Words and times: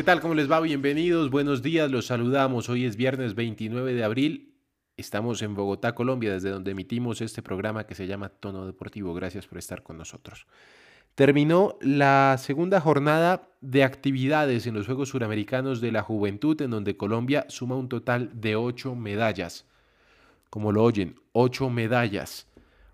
¿Qué 0.00 0.04
tal? 0.04 0.22
¿Cómo 0.22 0.32
les 0.32 0.50
va? 0.50 0.60
Bienvenidos, 0.60 1.28
buenos 1.30 1.60
días, 1.60 1.90
los 1.90 2.06
saludamos. 2.06 2.70
Hoy 2.70 2.86
es 2.86 2.96
viernes 2.96 3.34
29 3.34 3.92
de 3.92 4.02
abril. 4.02 4.54
Estamos 4.96 5.42
en 5.42 5.54
Bogotá, 5.54 5.94
Colombia, 5.94 6.32
desde 6.32 6.48
donde 6.48 6.70
emitimos 6.70 7.20
este 7.20 7.42
programa 7.42 7.84
que 7.84 7.94
se 7.94 8.06
llama 8.06 8.30
Tono 8.30 8.64
Deportivo. 8.64 9.12
Gracias 9.12 9.46
por 9.46 9.58
estar 9.58 9.82
con 9.82 9.98
nosotros. 9.98 10.46
Terminó 11.14 11.76
la 11.82 12.36
segunda 12.38 12.80
jornada 12.80 13.50
de 13.60 13.84
actividades 13.84 14.66
en 14.66 14.72
los 14.72 14.86
Juegos 14.86 15.10
Suramericanos 15.10 15.82
de 15.82 15.92
la 15.92 16.00
Juventud, 16.00 16.58
en 16.62 16.70
donde 16.70 16.96
Colombia 16.96 17.44
suma 17.50 17.76
un 17.76 17.90
total 17.90 18.30
de 18.32 18.56
ocho 18.56 18.94
medallas. 18.94 19.66
Como 20.48 20.72
lo 20.72 20.82
oyen, 20.82 21.16
ocho 21.32 21.68
medallas. 21.68 22.46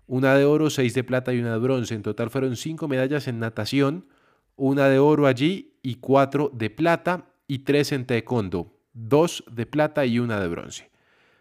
Una 0.07 0.35
de 0.35 0.43
oro, 0.43 0.69
seis 0.69 0.93
de 0.93 1.05
plata 1.05 1.33
y 1.33 1.39
una 1.39 1.53
de 1.53 1.59
bronce. 1.59 1.95
En 1.95 2.03
total 2.03 2.29
fueron 2.29 2.57
cinco 2.57 2.89
medallas 2.89 3.29
en 3.29 3.39
natación, 3.39 4.07
una 4.57 4.89
de 4.89 4.99
oro 4.99 5.27
allí 5.27 5.77
y 5.81 5.95
cuatro 5.95 6.51
de 6.53 6.69
plata 6.69 7.29
y 7.47 7.59
tres 7.59 7.93
en 7.93 8.05
taekwondo, 8.05 8.75
dos 8.93 9.43
de 9.49 9.65
plata 9.65 10.05
y 10.05 10.19
una 10.19 10.39
de 10.39 10.47
bronce. 10.49 10.91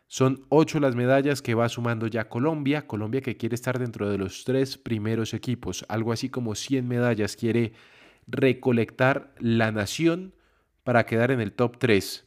Son 0.06 0.46
ocho 0.50 0.78
las 0.78 0.94
medallas 0.94 1.42
que 1.42 1.54
va 1.54 1.68
sumando 1.68 2.06
ya 2.06 2.28
Colombia, 2.28 2.86
Colombia 2.86 3.22
que 3.22 3.36
quiere 3.36 3.56
estar 3.56 3.78
dentro 3.80 4.08
de 4.08 4.18
los 4.18 4.44
tres 4.44 4.78
primeros 4.78 5.34
equipos, 5.34 5.84
algo 5.88 6.12
así 6.12 6.28
como 6.28 6.54
100 6.54 6.86
medallas 6.86 7.34
quiere 7.34 7.72
recolectar 8.28 9.34
la 9.40 9.72
nación 9.72 10.32
para 10.84 11.06
quedar 11.06 11.32
en 11.32 11.40
el 11.40 11.52
top 11.52 11.78
3 11.78 12.24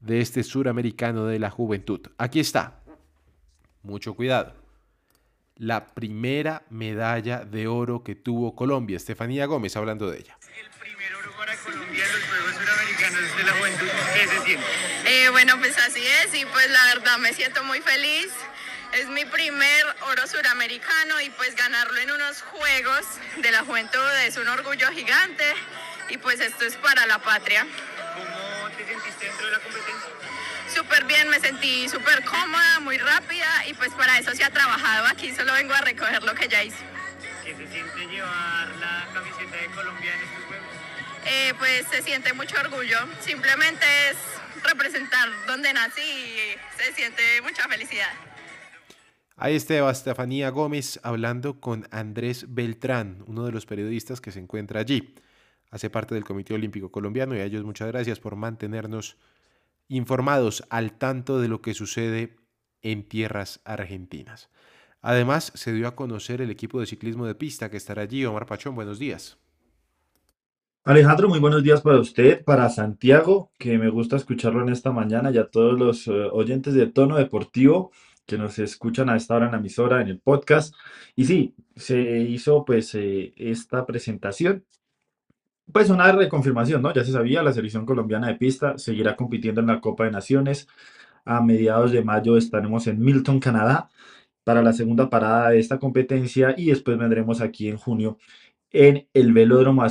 de 0.00 0.20
este 0.20 0.42
suramericano 0.42 1.26
de 1.26 1.38
la 1.38 1.50
juventud. 1.50 2.00
Aquí 2.18 2.40
está, 2.40 2.82
mucho 3.82 4.14
cuidado, 4.14 4.54
la 5.58 5.86
primera 5.86 6.62
medalla 6.70 7.44
de 7.44 7.66
oro 7.66 8.04
que 8.04 8.14
tuvo 8.14 8.54
Colombia, 8.54 8.96
Estefanía 8.96 9.46
Gómez 9.46 9.76
hablando 9.76 10.10
de 10.10 10.18
ella. 10.18 10.38
Eh, 15.04 15.28
bueno, 15.30 15.58
pues 15.58 15.76
así 15.78 16.00
es 16.24 16.34
y 16.34 16.44
pues 16.46 16.70
la 16.70 16.84
verdad 16.94 17.18
me 17.18 17.32
siento 17.32 17.62
muy 17.64 17.80
feliz. 17.80 18.28
Es 18.92 19.06
mi 19.08 19.24
primer 19.26 19.84
oro 20.10 20.26
suramericano 20.26 21.20
y 21.20 21.30
pues 21.30 21.54
ganarlo 21.54 21.98
en 21.98 22.10
unos 22.10 22.40
Juegos 22.42 23.04
de 23.42 23.50
la 23.50 23.62
Juventud 23.62 24.10
es 24.24 24.36
un 24.38 24.48
orgullo 24.48 24.88
gigante 24.92 25.44
y 26.08 26.16
pues 26.16 26.40
esto 26.40 26.64
es 26.64 26.76
para 26.76 27.06
la 27.06 27.18
patria. 27.18 27.66
¿Cómo 28.14 28.76
te 28.76 28.86
sentiste 28.86 29.26
dentro 29.26 29.46
de 29.46 29.52
la 29.52 29.58
competencia? 29.58 30.17
Súper 30.78 31.06
bien, 31.06 31.28
me 31.28 31.40
sentí 31.40 31.88
súper 31.88 32.24
cómoda, 32.24 32.78
muy 32.78 32.98
rápida 32.98 33.66
y 33.68 33.74
pues 33.74 33.92
para 33.94 34.16
eso 34.16 34.32
se 34.32 34.44
ha 34.44 34.50
trabajado 34.50 35.08
aquí, 35.08 35.32
solo 35.34 35.52
vengo 35.54 35.74
a 35.74 35.80
recoger 35.80 36.22
lo 36.22 36.32
que 36.36 36.46
ya 36.46 36.62
hice. 36.62 36.84
¿Qué 37.44 37.52
se 37.56 37.66
siente 37.66 38.06
llevar 38.06 38.68
la 38.78 39.08
camiseta 39.12 39.56
de 39.56 39.66
Colombia 39.74 40.14
en 40.14 40.20
estos 40.20 40.44
Juegos? 40.44 40.66
Eh, 41.26 41.52
pues 41.58 41.84
se 41.90 42.00
siente 42.02 42.32
mucho 42.32 42.54
orgullo, 42.60 42.96
simplemente 43.18 43.84
es 44.08 44.16
representar 44.62 45.28
donde 45.48 45.72
nací 45.72 46.00
y 46.00 46.80
se 46.80 46.92
siente 46.92 47.22
mucha 47.42 47.66
felicidad. 47.66 48.12
Ahí 49.36 49.56
está 49.56 49.90
Estefanía 49.90 50.50
Gómez 50.50 51.00
hablando 51.02 51.58
con 51.58 51.88
Andrés 51.90 52.44
Beltrán, 52.54 53.24
uno 53.26 53.44
de 53.44 53.50
los 53.50 53.66
periodistas 53.66 54.20
que 54.20 54.30
se 54.30 54.38
encuentra 54.38 54.78
allí. 54.78 55.16
Hace 55.72 55.90
parte 55.90 56.14
del 56.14 56.22
Comité 56.22 56.54
Olímpico 56.54 56.92
Colombiano 56.92 57.34
y 57.34 57.40
a 57.40 57.44
ellos 57.44 57.64
muchas 57.64 57.88
gracias 57.88 58.20
por 58.20 58.36
mantenernos 58.36 59.16
informados 59.88 60.64
al 60.70 60.92
tanto 60.92 61.40
de 61.40 61.48
lo 61.48 61.60
que 61.60 61.74
sucede 61.74 62.36
en 62.82 63.08
tierras 63.08 63.60
argentinas. 63.64 64.50
Además, 65.00 65.52
se 65.54 65.72
dio 65.72 65.88
a 65.88 65.96
conocer 65.96 66.40
el 66.40 66.50
equipo 66.50 66.80
de 66.80 66.86
ciclismo 66.86 67.26
de 67.26 67.34
pista 67.34 67.70
que 67.70 67.76
estará 67.76 68.02
allí. 68.02 68.24
Omar 68.24 68.46
Pachón, 68.46 68.74
buenos 68.74 68.98
días. 68.98 69.38
Alejandro, 70.84 71.28
muy 71.28 71.38
buenos 71.38 71.62
días 71.62 71.82
para 71.82 72.00
usted, 72.00 72.44
para 72.44 72.68
Santiago, 72.70 73.52
que 73.58 73.78
me 73.78 73.90
gusta 73.90 74.16
escucharlo 74.16 74.62
en 74.62 74.70
esta 74.70 74.90
mañana, 74.90 75.30
y 75.30 75.38
a 75.38 75.48
todos 75.48 75.78
los 75.78 76.06
eh, 76.06 76.12
oyentes 76.32 76.74
de 76.74 76.86
Tono 76.86 77.16
Deportivo 77.16 77.90
que 78.28 78.38
nos 78.38 78.58
escuchan 78.58 79.08
a 79.08 79.16
esta 79.16 79.36
hora 79.36 79.46
en 79.46 79.52
la 79.52 79.58
emisora, 79.58 80.02
en 80.02 80.08
el 80.08 80.20
podcast. 80.20 80.74
Y 81.16 81.24
sí, 81.24 81.54
se 81.74 81.98
hizo 82.20 82.64
pues 82.64 82.94
eh, 82.94 83.32
esta 83.36 83.86
presentación. 83.86 84.66
Pues 85.72 85.90
una 85.90 86.10
reconfirmación, 86.12 86.80
¿no? 86.82 86.92
Ya 86.94 87.04
se 87.04 87.12
sabía, 87.12 87.42
la 87.42 87.52
selección 87.52 87.84
colombiana 87.84 88.28
de 88.28 88.36
pista 88.36 88.78
seguirá 88.78 89.16
compitiendo 89.16 89.60
en 89.60 89.66
la 89.66 89.80
Copa 89.80 90.04
de 90.04 90.10
Naciones. 90.10 90.66
A 91.24 91.42
mediados 91.42 91.92
de 91.92 92.02
mayo 92.02 92.36
estaremos 92.38 92.86
en 92.86 93.00
Milton, 93.00 93.38
Canadá, 93.38 93.90
para 94.44 94.62
la 94.62 94.72
segunda 94.72 95.10
parada 95.10 95.50
de 95.50 95.58
esta 95.58 95.78
competencia 95.78 96.54
y 96.56 96.66
después 96.66 96.96
vendremos 96.98 97.42
aquí 97.42 97.68
en 97.68 97.76
junio 97.76 98.18
en 98.70 99.08
el 99.14 99.32
Velódromo 99.32 99.84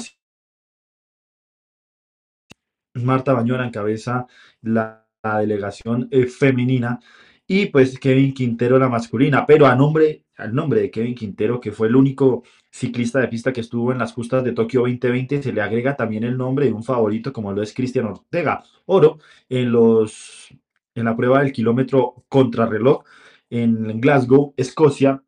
Marta 2.96 3.34
Bañuela 3.34 3.66
encabeza 3.66 4.28
la, 4.62 5.08
la 5.23 5.40
delegación 5.40 6.08
eh, 6.12 6.26
femenina 6.26 7.00
y 7.46 7.68
pues 7.68 8.00
Kevin 8.00 8.34
Quintero 8.34 8.78
la 8.80 8.90
masculina, 8.90 9.46
pero 9.46 9.68
a 9.68 9.76
nombre, 9.76 10.23
al 10.37 10.53
nombre 10.53 10.81
de 10.81 10.91
Kevin 10.91 11.16
Quintero, 11.16 11.59
que 11.59 11.72
fue 11.72 11.87
el 11.87 11.95
único 11.95 12.43
ciclista 12.72 13.19
de 13.19 13.28
pista 13.28 13.53
que 13.53 13.61
estuvo 13.61 13.91
en 13.91 13.97
las 13.97 14.13
justas 14.13 14.43
de 14.43 14.53
Tokio 14.53 14.81
2020, 14.81 15.41
se 15.43 15.53
le 15.53 15.61
agrega 15.61 15.95
también 15.95 16.23
el 16.23 16.37
nombre 16.37 16.66
de 16.67 16.73
un 16.73 16.84
favorito 16.84 17.34
como 17.34 17.51
lo 17.53 17.61
es 17.61 17.73
Cristian 17.73 18.05
Ortega, 18.05 18.63
oro 18.85 19.19
en 19.49 19.72
los 19.72 20.49
en 20.95 21.05
la 21.05 21.16
prueba 21.16 21.41
del 21.43 21.51
kilómetro 21.51 22.25
contrarreloj 22.28 23.03
en 23.49 24.01
Glasgow, 24.01 24.53
Escocia, 24.57 25.23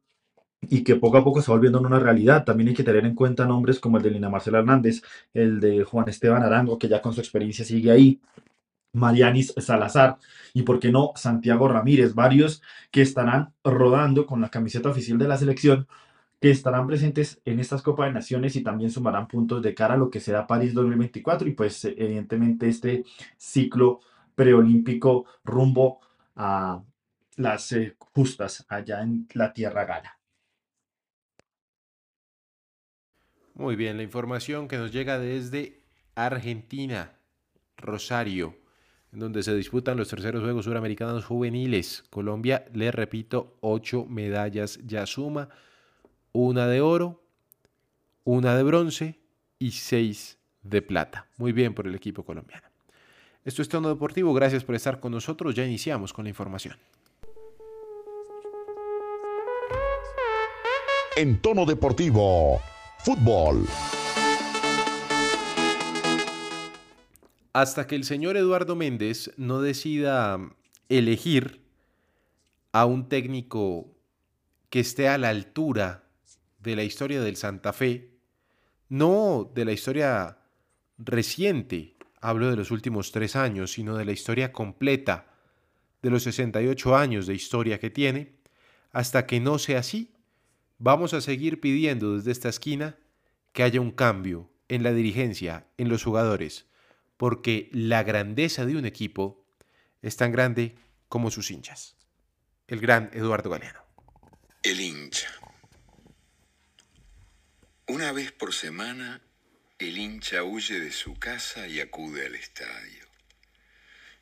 y 0.62 0.84
que 0.84 0.96
poco 0.96 1.18
a 1.18 1.24
poco 1.24 1.42
se 1.42 1.52
va 1.52 1.58
volviendo 1.58 1.80
una 1.80 2.00
realidad. 2.00 2.44
También 2.44 2.70
hay 2.70 2.76
que 2.76 2.84
tener 2.84 3.06
en 3.06 3.16
cuenta 3.16 3.46
nombres 3.46 3.80
como 3.80 3.98
el 3.98 4.04
de 4.04 4.12
Lina 4.12 4.30
Marcela 4.30 4.60
Hernández, 4.60 5.02
el 5.34 5.60
de 5.60 5.84
Juan 5.84 6.10
Esteban 6.10 6.44
Arango, 6.44 6.78
que 6.78 6.90
ya 6.90 7.02
con 7.02 7.14
su 7.14 7.22
experiencia 7.22 7.64
sigue 7.64 7.92
ahí, 7.92 8.20
Marianis 8.94 9.54
Salazar 9.58 10.18
y, 10.54 10.64
por 10.64 10.80
qué 10.80 10.92
no, 10.92 11.12
Santiago 11.16 11.68
Ramírez, 11.68 12.16
varios 12.16 12.62
que 12.92 13.02
estarán 13.02 13.54
rodando 13.64 14.26
con 14.26 14.42
la 14.42 14.50
camiseta 14.50 14.90
oficial 14.90 15.18
de 15.18 15.28
la 15.28 15.38
selección, 15.38 15.88
que 16.40 16.52
estarán 16.52 16.88
presentes 16.88 17.42
en 17.46 17.60
estas 17.60 17.82
Copas 17.82 18.08
de 18.08 18.14
Naciones 18.14 18.56
y 18.56 18.64
también 18.64 18.92
sumarán 18.92 19.28
puntos 19.28 19.62
de 19.62 19.74
cara 19.74 19.96
a 19.96 19.98
lo 19.98 20.10
que 20.10 20.20
será 20.20 20.48
París 20.48 20.74
2024 20.74 21.48
y 21.48 21.52
pues 21.52 21.84
evidentemente 21.86 22.70
este 22.70 23.04
ciclo 23.38 24.00
preolímpico 24.36 25.26
rumbo 25.44 26.00
a 26.36 26.82
las 27.36 27.72
eh, 27.74 27.96
justas 28.14 28.66
allá 28.70 29.02
en 29.02 29.28
la 29.34 29.52
Tierra 29.52 29.86
Gala. 29.86 30.18
Muy 33.54 33.76
bien, 33.76 33.98
la 33.98 34.04
información 34.04 34.70
que 34.70 34.78
nos 34.78 34.94
llega 34.94 35.20
desde 35.20 35.82
Argentina, 36.16 37.12
Rosario, 37.76 38.56
en 39.12 39.20
donde 39.20 39.44
se 39.44 39.56
disputan 39.56 39.98
los 39.98 40.10
terceros 40.10 40.44
Juegos 40.44 40.66
Suramericanos 40.66 41.26
Juveniles. 41.26 42.04
Colombia, 42.10 42.66
le 42.74 42.92
repito, 42.92 43.58
ocho 43.62 44.06
medallas 44.06 44.80
ya 44.86 45.06
suma, 45.06 45.50
una 46.32 46.68
de 46.68 46.82
oro, 46.82 47.24
una 48.24 48.56
de 48.56 48.64
bronce 48.64 49.20
y 49.58 49.72
seis 49.72 50.38
de 50.62 50.82
plata. 50.82 51.28
Muy 51.38 51.52
bien 51.52 51.74
por 51.74 51.88
el 51.88 51.96
equipo 51.96 52.24
colombiano. 52.24 52.68
Esto 53.44 53.62
es 53.62 53.70
Tono 53.70 53.90
Deportivo, 53.90 54.34
gracias 54.34 54.64
por 54.64 54.76
estar 54.76 55.00
con 55.00 55.12
nosotros, 55.12 55.56
ya 55.56 55.66
iniciamos 55.66 56.14
con 56.14 56.26
la 56.26 56.30
información. 56.30 56.78
En 61.16 61.42
Tono 61.42 61.66
Deportivo 61.66 62.62
fútbol. 63.00 63.66
Hasta 67.54 67.88
que 67.88 67.96
el 67.96 68.04
señor 68.04 68.38
Eduardo 68.38 68.76
Méndez 68.76 69.32
no 69.38 69.62
decida 69.62 70.40
elegir 70.88 71.62
a 72.72 72.86
un 72.86 73.10
técnico 73.10 73.96
que 74.70 74.80
esté 74.80 75.08
a 75.08 75.18
la 75.18 75.30
altura 75.30 76.04
de 76.60 76.76
la 76.76 76.84
historia 76.84 77.22
del 77.22 77.38
Santa 77.38 77.74
Fe, 77.74 78.12
no 78.88 79.52
de 79.56 79.66
la 79.66 79.72
historia 79.72 80.38
reciente, 81.00 81.96
hablo 82.22 82.50
de 82.50 82.56
los 82.56 82.70
últimos 82.70 83.12
tres 83.12 83.36
años, 83.36 83.72
sino 83.72 83.98
de 83.98 84.06
la 84.06 84.12
historia 84.12 84.52
completa, 84.52 85.34
de 86.04 86.12
los 86.12 86.24
68 86.24 86.96
años 86.96 87.26
de 87.26 87.34
historia 87.34 87.80
que 87.80 87.90
tiene, 87.90 88.36
hasta 88.92 89.26
que 89.26 89.40
no 89.40 89.58
sea 89.58 89.80
así, 89.80 90.14
vamos 90.78 91.14
a 91.14 91.22
seguir 91.22 91.60
pidiendo 91.60 92.16
desde 92.16 92.32
esta 92.32 92.50
esquina 92.50 92.98
que 93.54 93.64
haya 93.64 93.82
un 93.82 93.92
cambio 93.92 94.50
en 94.68 94.84
la 94.84 94.94
dirigencia, 94.94 95.68
en 95.78 95.90
los 95.90 96.04
jugadores, 96.04 96.69
porque 97.20 97.68
la 97.74 98.04
grandeza 98.04 98.66
de 98.66 98.78
un 98.78 98.86
equipo 98.86 99.46
es 100.02 100.16
tan 100.16 100.32
grande 100.32 100.78
como 101.10 101.32
sus 101.32 101.52
hinchas. 101.52 101.98
El 102.66 102.80
gran 102.80 103.10
Eduardo 103.12 103.50
Galeano. 103.50 103.84
El 104.64 104.80
hincha. 104.80 105.30
Una 107.88 108.14
vez 108.14 108.32
por 108.32 108.54
semana, 108.54 109.22
el 109.80 109.98
hincha 109.98 110.44
huye 110.44 110.80
de 110.80 110.94
su 110.94 111.20
casa 111.20 111.68
y 111.68 111.82
acude 111.82 112.26
al 112.26 112.36
estadio. 112.36 113.06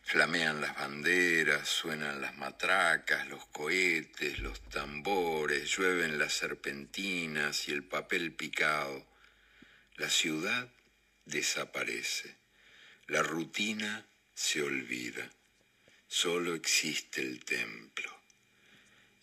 Flamean 0.02 0.60
las 0.60 0.76
banderas, 0.76 1.70
suenan 1.70 2.20
las 2.20 2.36
matracas, 2.36 3.28
los 3.28 3.46
cohetes, 3.46 4.40
los 4.40 4.60
tambores, 4.70 5.70
llueven 5.70 6.18
las 6.18 6.34
serpentinas 6.34 7.68
y 7.68 7.74
el 7.74 7.84
papel 7.84 8.34
picado. 8.34 9.06
La 9.98 10.10
ciudad 10.10 10.68
desaparece. 11.26 12.37
La 13.10 13.24
rutina 13.24 14.06
se 14.36 14.62
olvida. 14.62 15.32
Solo 16.10 16.54
existe 16.54 17.22
el 17.22 17.46
templo. 17.46 18.12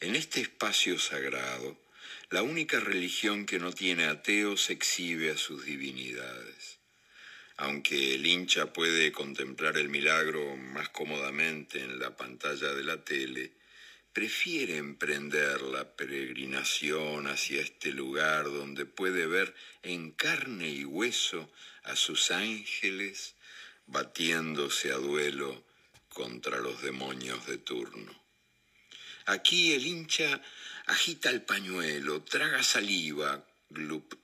En 0.00 0.16
este 0.16 0.40
espacio 0.40 0.98
sagrado, 0.98 1.76
la 2.30 2.42
única 2.42 2.80
religión 2.80 3.44
que 3.44 3.58
no 3.58 3.74
tiene 3.74 4.06
ateos 4.06 4.70
exhibe 4.70 5.30
a 5.30 5.36
sus 5.36 5.66
divinidades. 5.66 6.78
Aunque 7.58 8.14
el 8.14 8.24
hincha 8.24 8.72
puede 8.72 9.12
contemplar 9.12 9.76
el 9.76 9.90
milagro 9.90 10.56
más 10.56 10.88
cómodamente 10.88 11.80
en 11.80 11.98
la 11.98 12.16
pantalla 12.16 12.72
de 12.72 12.84
la 12.84 13.04
tele, 13.04 13.52
prefiere 14.14 14.78
emprender 14.78 15.60
la 15.60 15.94
peregrinación 15.94 17.26
hacia 17.26 17.60
este 17.60 17.92
lugar 17.92 18.44
donde 18.44 18.86
puede 18.86 19.26
ver 19.26 19.54
en 19.82 20.10
carne 20.10 20.70
y 20.70 20.86
hueso 20.86 21.52
a 21.82 21.96
sus 21.96 22.30
ángeles 22.30 23.34
batiéndose 23.86 24.92
a 24.92 24.96
duelo 24.96 25.64
contra 26.08 26.60
los 26.60 26.80
demonios 26.82 27.46
de 27.46 27.58
turno. 27.58 28.12
Aquí 29.26 29.72
el 29.72 29.86
hincha 29.86 30.40
agita 30.86 31.30
el 31.30 31.42
pañuelo, 31.42 32.22
traga 32.22 32.62
saliva, 32.62 33.44
glup, 33.70 34.14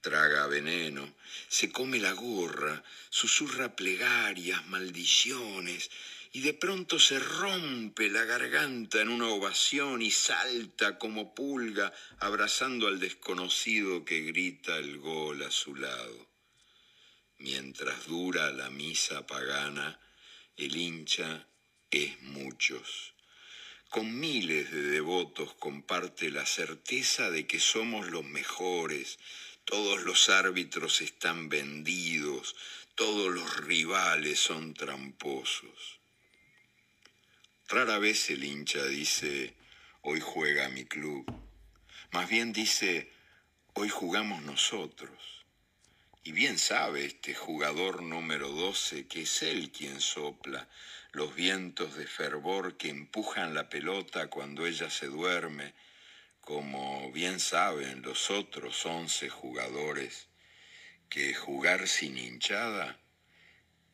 traga 0.00 0.46
veneno, 0.46 1.14
se 1.48 1.70
come 1.70 1.98
la 1.98 2.12
gorra, 2.12 2.82
susurra 3.08 3.74
plegarias, 3.74 4.66
maldiciones, 4.66 5.90
y 6.32 6.40
de 6.40 6.54
pronto 6.54 6.98
se 6.98 7.18
rompe 7.18 8.08
la 8.08 8.24
garganta 8.24 9.00
en 9.00 9.08
una 9.10 9.28
ovación 9.28 10.00
y 10.00 10.10
salta 10.10 10.98
como 10.98 11.34
pulga 11.34 11.92
abrazando 12.20 12.88
al 12.88 12.98
desconocido 13.00 14.04
que 14.04 14.22
grita 14.22 14.76
el 14.76 14.98
gol 14.98 15.42
a 15.42 15.50
su 15.50 15.74
lado. 15.76 16.31
Mientras 17.42 18.06
dura 18.06 18.52
la 18.52 18.70
misa 18.70 19.26
pagana, 19.26 19.98
el 20.56 20.76
hincha 20.76 21.48
es 21.90 22.22
muchos. 22.22 23.14
Con 23.90 24.20
miles 24.20 24.70
de 24.70 24.82
devotos 24.82 25.52
comparte 25.54 26.30
la 26.30 26.46
certeza 26.46 27.32
de 27.32 27.48
que 27.48 27.58
somos 27.58 28.06
los 28.12 28.24
mejores, 28.24 29.18
todos 29.64 30.02
los 30.02 30.28
árbitros 30.28 31.00
están 31.00 31.48
vendidos, 31.48 32.54
todos 32.94 33.34
los 33.34 33.56
rivales 33.56 34.38
son 34.38 34.72
tramposos. 34.72 35.98
Rara 37.66 37.98
vez 37.98 38.30
el 38.30 38.44
hincha 38.44 38.84
dice, 38.84 39.56
hoy 40.02 40.20
juega 40.20 40.68
mi 40.68 40.84
club. 40.84 41.26
Más 42.12 42.30
bien 42.30 42.52
dice, 42.52 43.10
hoy 43.74 43.88
jugamos 43.88 44.42
nosotros. 44.42 45.31
Y 46.24 46.32
bien 46.32 46.58
sabe 46.58 47.04
este 47.04 47.34
jugador 47.34 48.02
número 48.02 48.48
12 48.48 49.06
que 49.08 49.22
es 49.22 49.42
él 49.42 49.72
quien 49.72 50.00
sopla 50.00 50.68
los 51.12 51.34
vientos 51.34 51.96
de 51.96 52.06
fervor 52.06 52.76
que 52.76 52.88
empujan 52.88 53.54
la 53.54 53.68
pelota 53.68 54.28
cuando 54.28 54.66
ella 54.66 54.88
se 54.88 55.06
duerme 55.06 55.74
como 56.42 57.12
bien 57.12 57.38
saben 57.38 58.02
los 58.02 58.28
otros 58.30 58.84
once 58.84 59.28
jugadores, 59.28 60.26
que 61.08 61.34
jugar 61.34 61.86
sin 61.86 62.18
hinchada 62.18 62.98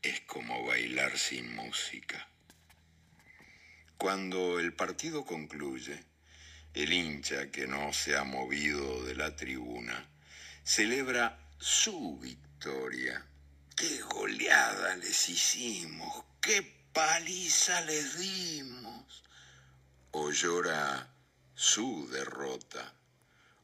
es 0.01 0.23
como 0.23 0.65
bailar 0.65 1.19
sin 1.19 1.55
música. 1.55 2.27
Cuando 3.99 4.59
el 4.59 4.73
partido 4.73 5.27
concluye, 5.27 6.03
el 6.73 6.91
hincha 6.91 7.51
que 7.51 7.67
no 7.67 7.93
se 7.93 8.17
ha 8.17 8.25
movido 8.25 9.05
de 9.05 9.15
la 9.15 9.37
tribuna 9.37 10.09
celebra 10.65 11.48
su 11.59 12.19
victoria. 12.19 13.27
¡Qué 13.77 14.01
goleada 14.03 14.97
les 14.97 15.29
hicimos! 15.29 16.25
¡Qué 16.41 16.63
paliza 16.93 17.81
les 17.83 18.19
dimos! 18.19 19.25
O 20.13 20.31
llora 20.31 21.13
su 21.55 22.09
derrota. 22.11 22.95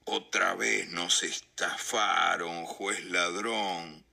Otra 0.05 0.55
vez 0.55 0.89
nos 0.91 1.23
estafaron, 1.23 2.67
juez 2.67 3.05
ladrón. 3.05 4.05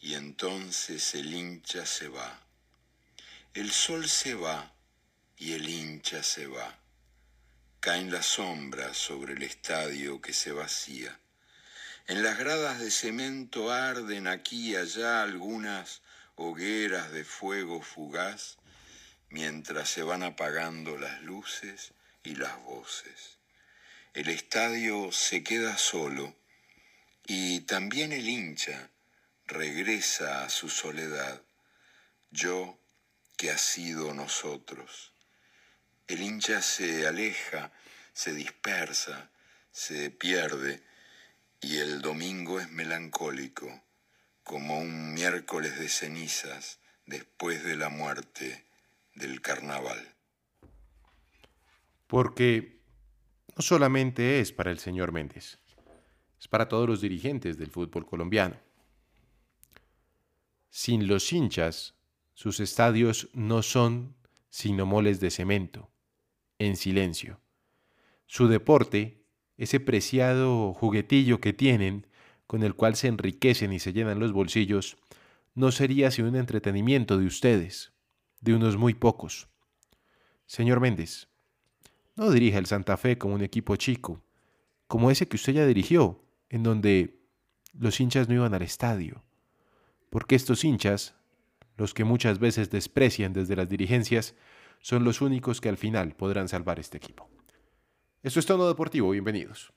Y 0.00 0.14
entonces 0.14 1.14
el 1.14 1.32
hincha 1.32 1.86
se 1.86 2.08
va. 2.08 2.42
El 3.54 3.72
sol 3.72 4.08
se 4.08 4.34
va 4.34 4.72
y 5.38 5.52
el 5.52 5.68
hincha 5.68 6.22
se 6.22 6.46
va. 6.46 6.78
Caen 7.80 8.10
las 8.10 8.26
sombras 8.26 8.96
sobre 8.96 9.34
el 9.34 9.42
estadio 9.42 10.20
que 10.20 10.32
se 10.32 10.52
vacía. 10.52 11.18
En 12.08 12.22
las 12.22 12.38
gradas 12.38 12.78
de 12.78 12.92
cemento 12.92 13.72
arden 13.72 14.28
aquí 14.28 14.70
y 14.70 14.76
allá 14.76 15.24
algunas 15.24 16.02
hogueras 16.36 17.10
de 17.10 17.24
fuego 17.24 17.82
fugaz, 17.82 18.58
mientras 19.28 19.88
se 19.88 20.04
van 20.04 20.22
apagando 20.22 20.96
las 20.96 21.20
luces 21.22 21.94
y 22.22 22.36
las 22.36 22.62
voces. 22.62 23.38
El 24.14 24.28
estadio 24.28 25.10
se 25.10 25.42
queda 25.42 25.76
solo 25.78 26.36
y 27.26 27.62
también 27.62 28.12
el 28.12 28.28
hincha 28.28 28.88
regresa 29.46 30.44
a 30.44 30.48
su 30.48 30.68
soledad, 30.68 31.42
yo 32.30 32.78
que 33.36 33.50
ha 33.50 33.58
sido 33.58 34.14
nosotros. 34.14 35.12
El 36.06 36.22
hincha 36.22 36.62
se 36.62 37.04
aleja, 37.08 37.72
se 38.12 38.32
dispersa, 38.32 39.28
se 39.72 40.10
pierde 40.10 40.85
y 41.66 41.78
el 41.78 42.00
domingo 42.02 42.60
es 42.60 42.70
melancólico, 42.70 43.68
como 44.42 44.78
un 44.78 45.14
miércoles 45.14 45.78
de 45.78 45.88
cenizas 45.88 46.80
después 47.06 47.64
de 47.64 47.76
la 47.76 47.88
muerte 47.88 48.64
del 49.14 49.40
carnaval 49.40 50.16
porque 52.06 52.82
no 53.56 53.62
solamente 53.62 54.40
es 54.40 54.52
para 54.52 54.70
el 54.70 54.78
señor 54.78 55.12
Méndez, 55.12 55.58
es 56.38 56.48
para 56.48 56.68
todos 56.68 56.88
los 56.88 57.00
dirigentes 57.00 57.58
del 57.58 57.70
fútbol 57.70 58.06
colombiano. 58.06 58.56
Sin 60.70 61.08
los 61.08 61.32
hinchas, 61.32 61.94
sus 62.34 62.60
estadios 62.60 63.28
no 63.32 63.62
son 63.62 64.14
sino 64.50 64.86
moles 64.86 65.20
de 65.20 65.30
cemento, 65.30 65.90
en 66.58 66.76
silencio. 66.76 67.40
Su 68.26 68.48
deporte, 68.48 69.25
ese 69.58 69.80
preciado 69.80 70.74
juguetillo 70.74 71.40
que 71.40 71.52
tienen, 71.52 72.06
con 72.46 72.62
el 72.62 72.74
cual 72.74 72.96
se 72.96 73.08
enriquecen 73.08 73.72
y 73.72 73.78
se 73.78 73.92
llenan 73.92 74.20
los 74.20 74.32
bolsillos, 74.32 74.96
no 75.54 75.72
sería 75.72 76.10
sino 76.10 76.28
un 76.28 76.36
entretenimiento 76.36 77.18
de 77.18 77.26
ustedes, 77.26 77.92
de 78.40 78.54
unos 78.54 78.76
muy 78.76 78.94
pocos. 78.94 79.48
Señor 80.46 80.80
Méndez, 80.80 81.28
no 82.14 82.30
dirija 82.30 82.58
el 82.58 82.66
Santa 82.66 82.96
Fe 82.96 83.18
como 83.18 83.34
un 83.34 83.42
equipo 83.42 83.76
chico, 83.76 84.22
como 84.86 85.10
ese 85.10 85.26
que 85.26 85.36
usted 85.36 85.54
ya 85.54 85.66
dirigió, 85.66 86.22
en 86.48 86.62
donde 86.62 87.18
los 87.72 88.00
hinchas 88.00 88.28
no 88.28 88.34
iban 88.34 88.54
al 88.54 88.62
estadio. 88.62 89.24
Porque 90.10 90.36
estos 90.36 90.64
hinchas, 90.64 91.14
los 91.76 91.94
que 91.94 92.04
muchas 92.04 92.38
veces 92.38 92.70
desprecian 92.70 93.32
desde 93.32 93.56
las 93.56 93.68
dirigencias, 93.68 94.34
son 94.80 95.04
los 95.04 95.20
únicos 95.20 95.60
que 95.60 95.68
al 95.68 95.76
final 95.76 96.14
podrán 96.14 96.48
salvar 96.48 96.78
este 96.78 96.98
equipo. 96.98 97.28
Esto 98.26 98.40
es 98.40 98.46
Tono 98.46 98.66
Deportivo, 98.66 99.10
bienvenidos. 99.10 99.72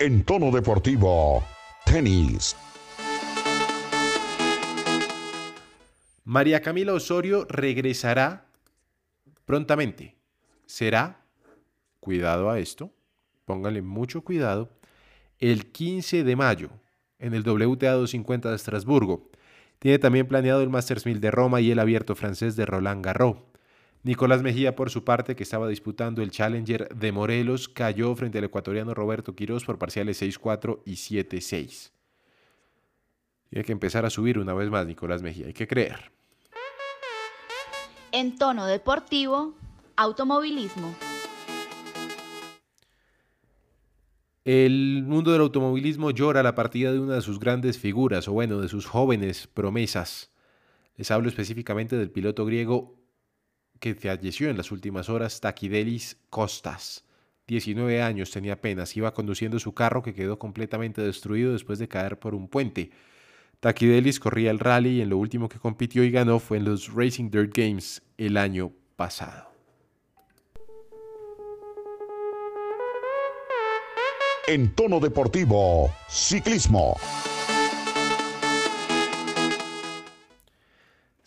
En 0.00 0.24
Tono 0.24 0.50
Deportivo, 0.50 1.44
tenis. 1.84 2.56
María 6.24 6.62
Camila 6.62 6.94
Osorio 6.94 7.44
regresará 7.50 8.46
prontamente. 9.44 10.16
Será, 10.64 11.26
cuidado 12.00 12.48
a 12.48 12.58
esto, 12.60 12.94
pónganle 13.44 13.82
mucho 13.82 14.22
cuidado, 14.24 14.70
el 15.38 15.70
15 15.70 16.24
de 16.24 16.34
mayo 16.34 16.70
en 17.18 17.34
el 17.34 17.42
WTA 17.42 17.92
250 17.92 18.48
de 18.48 18.56
Estrasburgo. 18.56 19.28
Tiene 19.78 19.98
también 19.98 20.26
planeado 20.26 20.62
el 20.62 20.70
Masters 20.70 21.04
1000 21.04 21.20
de 21.20 21.30
Roma 21.30 21.60
y 21.60 21.70
el 21.70 21.78
abierto 21.78 22.14
francés 22.14 22.56
de 22.56 22.64
Roland 22.64 23.04
Garros. 23.04 23.36
Nicolás 24.04 24.42
Mejía, 24.42 24.76
por 24.76 24.90
su 24.90 25.02
parte, 25.02 25.34
que 25.34 25.44
estaba 25.44 25.66
disputando 25.66 26.20
el 26.22 26.30
Challenger 26.30 26.94
de 26.94 27.10
Morelos, 27.10 27.70
cayó 27.70 28.14
frente 28.14 28.36
al 28.36 28.44
ecuatoriano 28.44 28.92
Roberto 28.92 29.34
Quirós 29.34 29.64
por 29.64 29.78
parciales 29.78 30.20
6-4 30.20 30.80
y 30.84 30.92
7-6. 30.92 31.90
Tiene 33.48 33.64
que 33.64 33.72
empezar 33.72 34.04
a 34.04 34.10
subir 34.10 34.38
una 34.38 34.52
vez 34.52 34.68
más 34.68 34.86
Nicolás 34.86 35.22
Mejía, 35.22 35.46
hay 35.46 35.54
que 35.54 35.66
creer. 35.66 36.12
En 38.12 38.36
tono 38.36 38.66
deportivo, 38.66 39.54
automovilismo. 39.96 40.94
El 44.44 45.02
mundo 45.06 45.32
del 45.32 45.40
automovilismo 45.40 46.10
llora 46.10 46.42
la 46.42 46.54
partida 46.54 46.92
de 46.92 47.00
una 47.00 47.14
de 47.14 47.22
sus 47.22 47.40
grandes 47.40 47.78
figuras, 47.78 48.28
o 48.28 48.32
bueno, 48.32 48.60
de 48.60 48.68
sus 48.68 48.84
jóvenes 48.84 49.46
promesas. 49.46 50.30
Les 50.98 51.10
hablo 51.10 51.30
específicamente 51.30 51.96
del 51.96 52.10
piloto 52.10 52.44
griego 52.44 53.02
que 53.80 53.94
falleció 53.94 54.50
en 54.50 54.56
las 54.56 54.72
últimas 54.72 55.08
horas, 55.08 55.40
Takidelis 55.40 56.16
Kostas. 56.30 57.04
19 57.46 58.02
años 58.02 58.30
tenía 58.30 58.54
apenas, 58.54 58.96
iba 58.96 59.12
conduciendo 59.12 59.58
su 59.58 59.74
carro 59.74 60.02
que 60.02 60.14
quedó 60.14 60.38
completamente 60.38 61.02
destruido 61.02 61.52
después 61.52 61.78
de 61.78 61.88
caer 61.88 62.18
por 62.18 62.34
un 62.34 62.48
puente. 62.48 62.90
Taquidelis 63.60 64.18
corría 64.20 64.50
el 64.50 64.58
rally 64.58 64.98
y 64.98 65.00
en 65.02 65.10
lo 65.10 65.18
último 65.18 65.48
que 65.48 65.58
compitió 65.58 66.04
y 66.04 66.10
ganó 66.10 66.38
fue 66.38 66.58
en 66.58 66.64
los 66.64 66.92
Racing 66.92 67.30
Dirt 67.30 67.56
Games 67.56 68.02
el 68.16 68.36
año 68.36 68.72
pasado. 68.96 69.54
En 74.46 74.74
tono 74.74 75.00
deportivo, 75.00 75.90
ciclismo. 76.08 76.96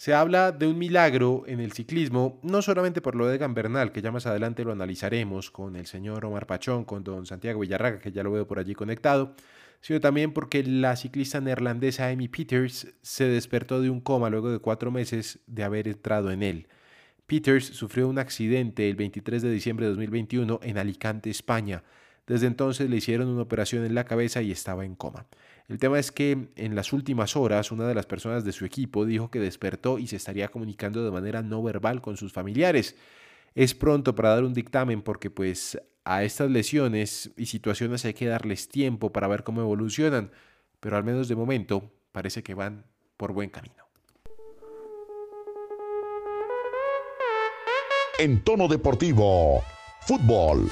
Se 0.07 0.13
habla 0.13 0.53
de 0.53 0.65
un 0.67 0.77
milagro 0.77 1.43
en 1.47 1.59
el 1.59 1.73
ciclismo, 1.73 2.39
no 2.41 2.61
solamente 2.61 3.01
por 3.01 3.13
lo 3.13 3.27
de 3.27 3.37
Gambernal, 3.37 3.91
que 3.91 4.01
ya 4.01 4.09
más 4.09 4.25
adelante 4.25 4.63
lo 4.63 4.71
analizaremos 4.71 5.51
con 5.51 5.75
el 5.75 5.85
señor 5.85 6.23
Omar 6.23 6.47
Pachón, 6.47 6.85
con 6.85 7.03
don 7.03 7.25
Santiago 7.25 7.59
Villarraga, 7.59 7.99
que 7.99 8.13
ya 8.13 8.23
lo 8.23 8.31
veo 8.31 8.47
por 8.47 8.57
allí 8.57 8.73
conectado, 8.73 9.35
sino 9.81 9.99
también 9.99 10.31
porque 10.31 10.63
la 10.63 10.95
ciclista 10.95 11.41
neerlandesa 11.41 12.07
Amy 12.07 12.29
Peters 12.29 12.87
se 13.01 13.25
despertó 13.25 13.81
de 13.81 13.89
un 13.89 13.99
coma 13.99 14.29
luego 14.29 14.49
de 14.49 14.59
cuatro 14.59 14.91
meses 14.91 15.39
de 15.45 15.65
haber 15.65 15.89
entrado 15.89 16.31
en 16.31 16.41
él. 16.41 16.69
Peters 17.25 17.65
sufrió 17.65 18.07
un 18.07 18.17
accidente 18.17 18.89
el 18.89 18.95
23 18.95 19.41
de 19.41 19.51
diciembre 19.51 19.87
de 19.87 19.89
2021 19.89 20.61
en 20.63 20.77
Alicante, 20.77 21.29
España. 21.29 21.83
Desde 22.25 22.47
entonces 22.47 22.89
le 22.89 22.95
hicieron 22.95 23.27
una 23.27 23.41
operación 23.41 23.83
en 23.83 23.93
la 23.93 24.05
cabeza 24.05 24.41
y 24.41 24.51
estaba 24.51 24.85
en 24.85 24.95
coma. 24.95 25.25
El 25.67 25.79
tema 25.79 25.99
es 25.99 26.13
que 26.13 26.47
en 26.55 26.75
las 26.75 26.93
últimas 26.93 27.35
horas 27.35 27.71
una 27.73 27.87
de 27.87 27.93
las 27.93 28.05
personas 28.05 28.45
de 28.45 28.53
su 28.53 28.63
equipo 28.63 29.05
dijo 29.05 29.29
que 29.29 29.39
despertó 29.39 29.99
y 29.99 30.07
se 30.07 30.15
estaría 30.15 30.47
comunicando 30.47 31.03
de 31.03 31.11
manera 31.11 31.41
no 31.41 31.61
verbal 31.61 32.01
con 32.01 32.15
sus 32.15 32.31
familiares. 32.31 32.95
Es 33.53 33.75
pronto 33.75 34.15
para 34.15 34.29
dar 34.29 34.45
un 34.45 34.53
dictamen 34.53 35.01
porque 35.01 35.29
pues 35.29 35.77
a 36.05 36.23
estas 36.23 36.49
lesiones 36.49 37.31
y 37.35 37.47
situaciones 37.47 38.05
hay 38.05 38.13
que 38.13 38.27
darles 38.27 38.69
tiempo 38.69 39.11
para 39.11 39.27
ver 39.27 39.43
cómo 39.43 39.59
evolucionan, 39.59 40.31
pero 40.79 40.95
al 40.95 41.03
menos 41.03 41.27
de 41.27 41.35
momento 41.35 41.91
parece 42.13 42.43
que 42.43 42.53
van 42.53 42.85
por 43.17 43.33
buen 43.33 43.49
camino. 43.49 43.75
En 48.19 48.41
tono 48.41 48.69
deportivo, 48.69 49.61
fútbol. 50.01 50.69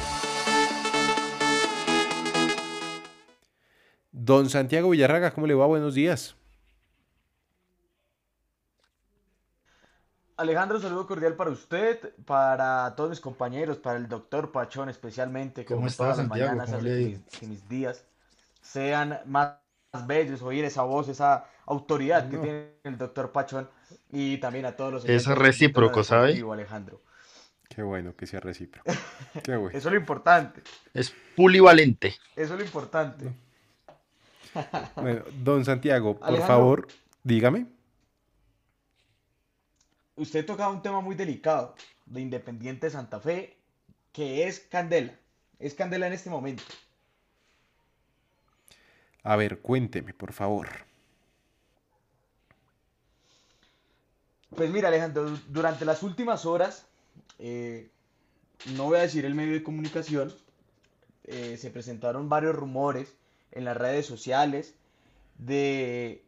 Don 4.17 4.50
Santiago 4.50 4.91
Villarraga, 4.91 5.31
¿cómo 5.31 5.45
le 5.45 5.53
va? 5.55 5.65
Buenos 5.65 5.93
días. 5.93 6.38
Alejandro, 10.38 10.79
saludo 10.79 11.05
cordial 11.05 11.36
para 11.36 11.50
usted, 11.50 12.13
para 12.24 12.93
todos 12.95 13.10
mis 13.10 13.19
compañeros, 13.19 13.77
para 13.77 13.98
el 13.98 14.07
doctor 14.07 14.53
Pachón 14.53 14.88
especialmente. 14.88 15.65
¿Cómo 15.65 15.79
como 15.79 15.88
está, 15.88 16.03
todas 16.05 16.17
las 16.17 16.27
Santiago? 16.27 16.55
mañanas 16.55 16.72
¿Cómo 16.72 16.77
hace 16.79 16.88
que 16.88 17.05
mis, 17.05 17.39
que 17.39 17.48
mis 17.48 17.67
días 17.67 18.05
sean 18.62 19.19
más 19.25 19.57
bellos, 20.07 20.41
oír 20.41 20.63
esa 20.63 20.84
voz, 20.84 21.10
esa 21.10 21.48
autoridad 21.65 22.29
que 22.29 22.38
tiene 22.38 22.72
el 22.84 22.98
doctor 22.98 23.34
Pachón 23.34 23.69
y 24.12 24.38
también 24.38 24.65
a 24.65 24.77
todos 24.77 24.93
los 24.93 25.05
Es 25.05 25.25
recíproco, 25.27 26.05
¿sabe? 26.05 26.41
Alejandro. 26.53 27.01
Qué 27.67 27.84
bueno 27.84 28.15
que 28.15 28.27
sea 28.27 28.39
recíproco. 28.39 28.89
Qué 29.43 29.57
bueno. 29.57 29.77
Eso 29.77 29.89
es 29.89 29.93
lo 29.93 30.00
importante, 30.00 30.62
Es 30.93 31.13
polivalente. 31.36 32.15
eso 32.38 32.53
es 32.53 32.60
lo 32.60 32.65
importante. 32.65 33.34
Bueno, 34.95 35.24
don 35.43 35.65
Santiago, 35.65 36.15
por 36.17 36.27
Alejandro. 36.27 36.47
favor, 36.55 36.88
dígame. 37.24 37.67
Usted 40.15 40.45
toca 40.45 40.69
un 40.69 40.81
tema 40.81 41.01
muy 41.01 41.15
delicado 41.15 41.75
de 42.05 42.21
Independiente 42.21 42.89
Santa 42.89 43.19
Fe, 43.19 43.57
que 44.13 44.47
es 44.47 44.59
Candela. 44.62 45.13
Es 45.59 45.74
Candela 45.74 46.07
en 46.07 46.13
este 46.13 46.29
momento. 46.29 46.63
A 49.24 49.35
ver, 49.35 49.59
cuénteme, 49.59 50.13
por 50.13 50.31
favor. 50.31 50.69
Pues 54.55 54.69
mira, 54.69 54.88
Alejandro, 54.88 55.29
du- 55.31 55.39
durante 55.50 55.83
las 55.83 56.01
últimas 56.03 56.45
horas, 56.45 56.85
eh, 57.39 57.89
no 58.75 58.85
voy 58.85 59.00
a 59.00 59.01
decir 59.01 59.25
el 59.25 59.35
medio 59.35 59.53
de 59.53 59.63
comunicación, 59.63 60.33
eh, 61.25 61.57
se 61.57 61.71
presentaron 61.71 62.29
varios 62.29 62.55
rumores 62.55 63.13
en 63.52 63.66
las 63.66 63.78
redes 63.78 64.06
sociales 64.06 64.75
de, 65.38 66.25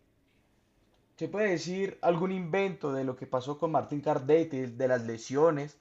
se 1.17 1.27
puede 1.27 1.49
decir, 1.49 1.97
algún 2.01 2.31
invento 2.31 2.93
de 2.93 3.03
lo 3.03 3.15
que 3.15 3.27
pasó 3.27 3.57
con 3.57 3.71
Martín 3.71 4.01
Cardetti, 4.01 4.67
de 4.67 4.87
las 4.87 5.03
lesiones, 5.05 5.77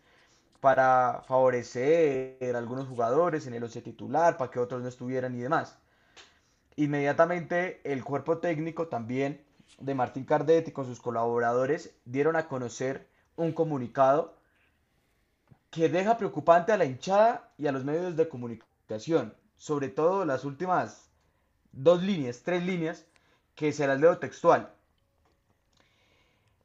para 0.60 1.22
favorecer 1.26 2.54
a 2.54 2.58
algunos 2.58 2.88
jugadores 2.88 3.46
en 3.46 3.54
el 3.54 3.62
once 3.62 3.82
titular, 3.82 4.36
para 4.36 4.50
que 4.50 4.58
otros 4.58 4.82
no 4.82 4.88
estuvieran 4.88 5.34
y 5.34 5.40
demás. 5.40 5.78
Inmediatamente 6.76 7.80
el 7.84 8.04
cuerpo 8.04 8.38
técnico 8.38 8.88
también 8.88 9.44
de 9.78 9.94
Martín 9.94 10.24
Cardetti 10.24 10.72
con 10.72 10.86
sus 10.86 11.00
colaboradores 11.00 11.94
dieron 12.04 12.36
a 12.36 12.48
conocer 12.48 13.08
un 13.36 13.52
comunicado 13.52 14.36
que 15.70 15.88
deja 15.88 16.16
preocupante 16.16 16.72
a 16.72 16.76
la 16.76 16.84
hinchada 16.84 17.52
y 17.58 17.66
a 17.66 17.72
los 17.72 17.84
medios 17.84 18.16
de 18.16 18.28
comunicación, 18.28 19.34
sobre 19.56 19.88
todo 19.88 20.24
las 20.24 20.44
últimas 20.44 21.05
dos 21.76 22.02
líneas, 22.02 22.42
tres 22.42 22.64
líneas, 22.64 23.04
que 23.54 23.72
se 23.72 23.86
las 23.86 24.00
leo 24.00 24.18
textual. 24.18 24.72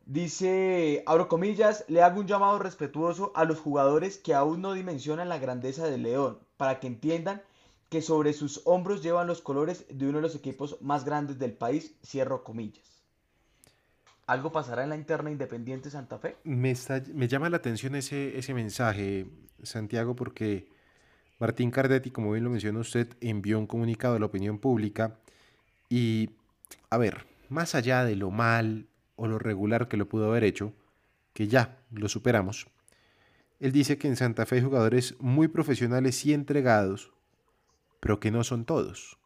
Dice, 0.05 1.03
abro 1.05 1.27
comillas, 1.27 1.85
le 1.87 2.01
hago 2.01 2.19
un 2.19 2.27
llamado 2.27 2.59
respetuoso 2.59 3.31
a 3.35 3.45
los 3.45 3.59
jugadores 3.59 4.17
que 4.17 4.33
aún 4.33 4.61
no 4.61 4.73
dimensionan 4.73 5.29
la 5.29 5.37
grandeza 5.37 5.87
del 5.87 6.03
León, 6.03 6.39
para 6.57 6.79
que 6.79 6.87
entiendan 6.87 7.41
que 7.89 8.01
sobre 8.01 8.33
sus 8.33 8.61
hombros 8.65 9.03
llevan 9.03 9.27
los 9.27 9.41
colores 9.41 9.85
de 9.89 10.07
uno 10.07 10.17
de 10.17 10.23
los 10.23 10.35
equipos 10.35 10.77
más 10.81 11.05
grandes 11.05 11.39
del 11.39 11.53
país, 11.53 11.95
cierro 12.05 12.43
comillas. 12.43 13.03
¿Algo 14.27 14.51
pasará 14.51 14.83
en 14.83 14.89
la 14.89 14.95
interna 14.95 15.29
Independiente 15.29 15.89
Santa 15.89 16.17
Fe? 16.17 16.37
Me, 16.43 16.73
me 17.13 17.27
llama 17.27 17.49
la 17.49 17.57
atención 17.57 17.95
ese, 17.95 18.37
ese 18.37 18.53
mensaje, 18.53 19.27
Santiago, 19.61 20.15
porque 20.15 20.69
Martín 21.41 21.71
Cardetti, 21.71 22.11
como 22.11 22.33
bien 22.33 22.43
lo 22.43 22.51
menciona 22.51 22.77
usted, 22.77 23.17
envió 23.19 23.57
un 23.57 23.65
comunicado 23.65 24.15
a 24.15 24.19
la 24.19 24.27
opinión 24.27 24.59
pública 24.59 25.17
y, 25.89 26.29
a 26.91 26.99
ver, 26.99 27.25
más 27.49 27.73
allá 27.73 28.05
de 28.05 28.15
lo 28.15 28.29
mal 28.29 28.87
o 29.15 29.25
lo 29.25 29.39
regular 29.39 29.87
que 29.87 29.97
lo 29.97 30.07
pudo 30.07 30.27
haber 30.27 30.43
hecho, 30.43 30.71
que 31.33 31.47
ya 31.47 31.79
lo 31.89 32.09
superamos, 32.09 32.67
él 33.59 33.71
dice 33.71 33.97
que 33.97 34.07
en 34.07 34.17
Santa 34.17 34.45
Fe 34.45 34.57
hay 34.57 34.61
jugadores 34.61 35.15
muy 35.19 35.47
profesionales 35.47 36.23
y 36.27 36.33
entregados, 36.33 37.11
pero 37.99 38.19
que 38.19 38.29
no 38.29 38.43
son 38.43 38.63
todos. 38.63 39.17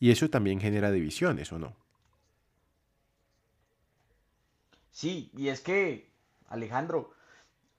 Y 0.00 0.10
eso 0.10 0.30
también 0.30 0.58
genera 0.58 0.90
divisiones, 0.90 1.52
¿o 1.52 1.58
no? 1.58 1.76
Sí, 4.90 5.30
y 5.36 5.48
es 5.48 5.60
que, 5.60 6.10
Alejandro, 6.48 7.12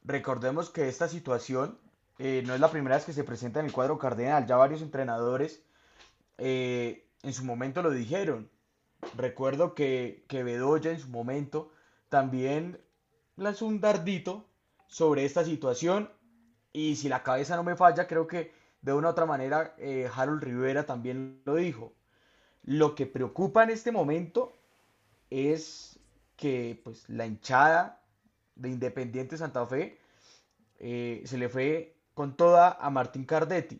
recordemos 0.03 0.69
que 0.69 0.87
esta 0.87 1.07
situación 1.07 1.79
eh, 2.17 2.43
no 2.45 2.53
es 2.53 2.59
la 2.59 2.71
primera 2.71 2.95
vez 2.95 3.05
que 3.05 3.13
se 3.13 3.23
presenta 3.23 3.59
en 3.59 3.65
el 3.67 3.71
cuadro 3.71 3.97
cardenal. 3.97 4.45
Ya 4.45 4.55
varios 4.55 4.81
entrenadores 4.81 5.63
eh, 6.37 7.07
en 7.23 7.33
su 7.33 7.43
momento 7.43 7.81
lo 7.81 7.91
dijeron. 7.91 8.49
Recuerdo 9.15 9.75
que, 9.75 10.23
que 10.27 10.43
Bedoya 10.43 10.91
en 10.91 10.99
su 10.99 11.09
momento 11.09 11.71
también 12.09 12.79
lanzó 13.35 13.65
un 13.65 13.81
dardito 13.81 14.45
sobre 14.87 15.25
esta 15.25 15.43
situación. 15.43 16.09
Y 16.71 16.95
si 16.95 17.09
la 17.09 17.23
cabeza 17.23 17.55
no 17.55 17.63
me 17.63 17.75
falla, 17.75 18.07
creo 18.07 18.27
que 18.27 18.53
de 18.81 18.93
una 18.93 19.07
u 19.07 19.11
otra 19.11 19.25
manera 19.25 19.75
eh, 19.77 20.09
Harold 20.13 20.43
Rivera 20.43 20.85
también 20.85 21.41
lo 21.45 21.55
dijo. 21.55 21.93
Lo 22.63 22.95
que 22.95 23.05
preocupa 23.05 23.63
en 23.63 23.69
este 23.71 23.91
momento 23.91 24.53
es 25.29 25.99
que 26.35 26.79
pues 26.83 27.07
la 27.09 27.25
hinchada 27.25 28.01
de 28.55 28.69
Independiente 28.69 29.37
Santa 29.37 29.65
Fe 29.65 29.99
se 30.77 31.37
le 31.37 31.49
fue 31.49 31.94
con 32.15 32.35
toda 32.35 32.71
a 32.79 32.89
Martín 32.89 33.25
Cardetti. 33.25 33.79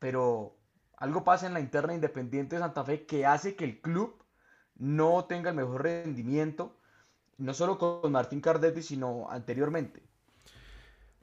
Pero 0.00 0.56
algo 0.96 1.22
pasa 1.22 1.46
en 1.46 1.54
la 1.54 1.60
interna 1.60 1.94
Independiente 1.94 2.58
Santa 2.58 2.82
Fe 2.82 3.06
que 3.06 3.24
hace 3.24 3.54
que 3.54 3.64
el 3.64 3.80
club 3.80 4.24
no 4.76 5.26
tenga 5.26 5.50
el 5.50 5.56
mejor 5.56 5.82
rendimiento, 5.84 6.76
no 7.38 7.54
solo 7.54 7.78
con 7.78 8.10
Martín 8.10 8.40
Cardetti, 8.40 8.82
sino 8.82 9.30
anteriormente. 9.30 10.02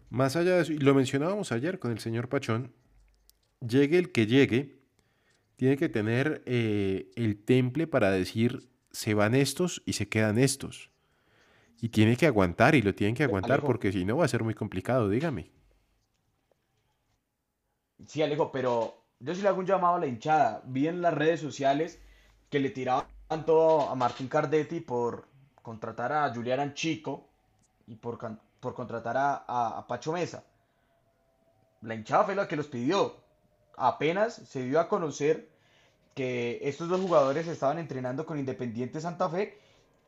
Más 0.09 0.35
allá 0.35 0.55
de 0.55 0.61
eso, 0.61 0.73
y 0.73 0.77
lo 0.77 0.93
mencionábamos 0.93 1.51
ayer 1.51 1.79
con 1.79 1.91
el 1.91 1.99
señor 1.99 2.29
Pachón, 2.29 2.73
llegue 3.59 3.97
el 3.97 4.11
que 4.11 4.27
llegue, 4.27 4.79
tiene 5.55 5.77
que 5.77 5.89
tener 5.89 6.43
eh, 6.45 7.11
el 7.15 7.43
temple 7.43 7.87
para 7.87 8.11
decir 8.11 8.69
se 8.91 9.13
van 9.13 9.35
estos 9.35 9.81
y 9.85 9.93
se 9.93 10.07
quedan 10.07 10.37
estos. 10.37 10.91
Y 11.81 11.89
tiene 11.89 12.15
que 12.15 12.27
aguantar 12.27 12.75
y 12.75 12.81
lo 12.81 12.93
tienen 12.93 13.15
que 13.15 13.23
aguantar 13.23 13.61
porque 13.61 13.91
si 13.91 14.05
no 14.05 14.17
va 14.17 14.25
a 14.25 14.27
ser 14.27 14.43
muy 14.43 14.53
complicado, 14.53 15.09
dígame. 15.09 15.49
Sí, 18.07 18.21
Alejo, 18.21 18.51
pero 18.51 18.95
yo 19.19 19.33
sí 19.35 19.41
le 19.41 19.47
hago 19.49 19.59
un 19.59 19.65
llamado 19.65 19.95
a 19.95 19.99
la 19.99 20.07
hinchada. 20.07 20.61
Vi 20.65 20.87
en 20.87 21.01
las 21.01 21.13
redes 21.13 21.39
sociales 21.39 21.99
que 22.49 22.59
le 22.59 22.69
tiraban 22.69 23.05
todo 23.45 23.89
a 23.89 23.95
Martín 23.95 24.27
Cardetti 24.27 24.79
por 24.81 25.27
contratar 25.61 26.11
a 26.11 26.33
Julián 26.33 26.73
Chico 26.73 27.27
y 27.87 27.95
por, 27.95 28.17
por 28.59 28.73
contratar 28.75 29.17
a, 29.17 29.45
a- 29.47 29.77
a 29.79 29.87
Pacho 29.87 30.11
Mesa. 30.13 30.43
la 31.81 31.95
hinchada 31.95 32.25
fue 32.25 32.35
la 32.35 32.47
que 32.47 32.55
los 32.55 32.67
pidió. 32.67 33.15
Apenas 33.77 34.33
se 34.35 34.63
dio 34.63 34.79
a 34.79 34.87
conocer 34.87 35.49
que 36.15 36.59
estos 36.63 36.89
dos 36.89 37.01
jugadores 37.01 37.47
estaban 37.47 37.79
entrenando 37.79 38.25
con 38.25 38.39
Independiente 38.39 39.01
Santa 39.01 39.29
Fe, 39.29 39.59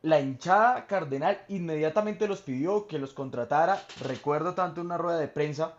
la 0.02 0.20
hinchada 0.20 0.88
cardenal 0.88 1.44
inmediatamente 1.50 2.28
los 2.28 2.42
pidió 2.42 2.88
que 2.88 3.00
los 3.00 3.14
contratara. 3.14 3.82
Recuerdo 4.02 4.54
tanto 4.56 4.82
en 4.82 4.88
una 4.88 4.98
rueda 4.98 5.20
de 5.20 5.28
prensa 5.30 5.76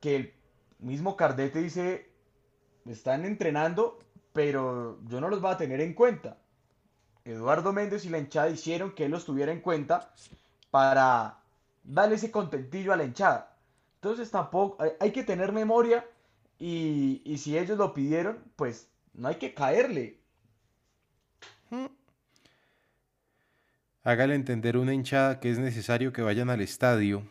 que 0.00 0.16
el 0.16 0.34
mismo 0.80 1.16
Cardete 1.16 1.60
dice, 1.60 2.10
están 2.86 3.24
entrenando, 3.24 3.98
pero 4.32 4.98
yo 5.06 5.20
no 5.20 5.28
los 5.28 5.40
voy 5.40 5.52
a 5.52 5.56
tener 5.56 5.80
en 5.80 5.94
cuenta. 5.94 6.38
Eduardo 7.24 7.72
Méndez 7.72 8.04
y 8.04 8.08
la 8.08 8.18
hinchada 8.18 8.50
hicieron 8.50 8.92
que 8.92 9.04
él 9.04 9.10
los 9.10 9.24
tuviera 9.24 9.52
en 9.52 9.60
cuenta 9.60 10.12
para 10.70 11.38
darle 11.84 12.16
ese 12.16 12.30
contentillo 12.30 12.92
a 12.92 12.96
la 12.96 13.04
hinchada. 13.04 13.56
Entonces 13.96 14.30
tampoco 14.30 14.78
hay 14.98 15.12
que 15.12 15.24
tener 15.24 15.52
memoria 15.52 16.06
y, 16.58 17.22
y 17.24 17.38
si 17.38 17.58
ellos 17.58 17.76
lo 17.76 17.92
pidieron, 17.92 18.38
pues 18.56 18.88
no 19.12 19.28
hay 19.28 19.36
que 19.36 19.54
caerle. 19.54 20.18
Hágale 24.02 24.34
entender 24.34 24.78
una 24.78 24.94
hinchada 24.94 25.40
que 25.40 25.50
es 25.50 25.58
necesario 25.58 26.12
que 26.12 26.22
vayan 26.22 26.48
al 26.48 26.62
estadio, 26.62 27.22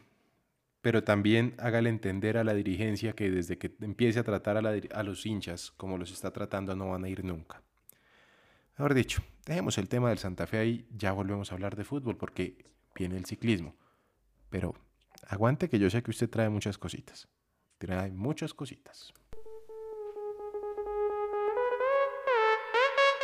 pero 0.82 1.04
también 1.04 1.56
hágale 1.58 1.90
entender 1.90 2.38
a 2.38 2.44
la 2.44 2.54
dirigencia 2.54 3.14
que 3.14 3.30
desde 3.30 3.58
que 3.58 3.76
empiece 3.82 4.20
a 4.20 4.24
tratar 4.24 4.58
a, 4.58 5.04
los 5.04 5.26
hinchas 5.26 5.72
como 5.72 5.98
los 5.98 6.12
está 6.12 6.32
tratando 6.32 6.76
no 6.76 6.90
van 6.90 7.04
a 7.04 7.10
ir 7.10 7.24
nunca. 7.24 7.62
Mejor 8.78 8.94
dicho, 8.94 9.22
dejemos 9.46 9.78
el 9.78 9.90
tema 9.90 10.10
del 10.10 10.20
Santa 10.20 10.48
Fe 10.48 10.58
ahí, 10.58 10.88
ya 10.96 11.12
volvemos 11.12 11.52
a 11.52 11.56
hablar 11.56 11.76
de 11.76 11.84
fútbol 11.84 12.16
porque 12.16 12.66
viene 12.96 13.18
el 13.18 13.26
ciclismo. 13.26 13.76
Pero 14.50 14.74
aguante 15.28 15.68
que 15.68 15.80
yo 15.80 15.90
sé 15.90 16.02
que 16.02 16.12
usted 16.12 16.30
trae 16.30 16.50
muchas 16.50 16.78
cositas. 16.78 17.28
Trae 17.78 18.12
muchas 18.12 18.54
cositas. 18.54 19.14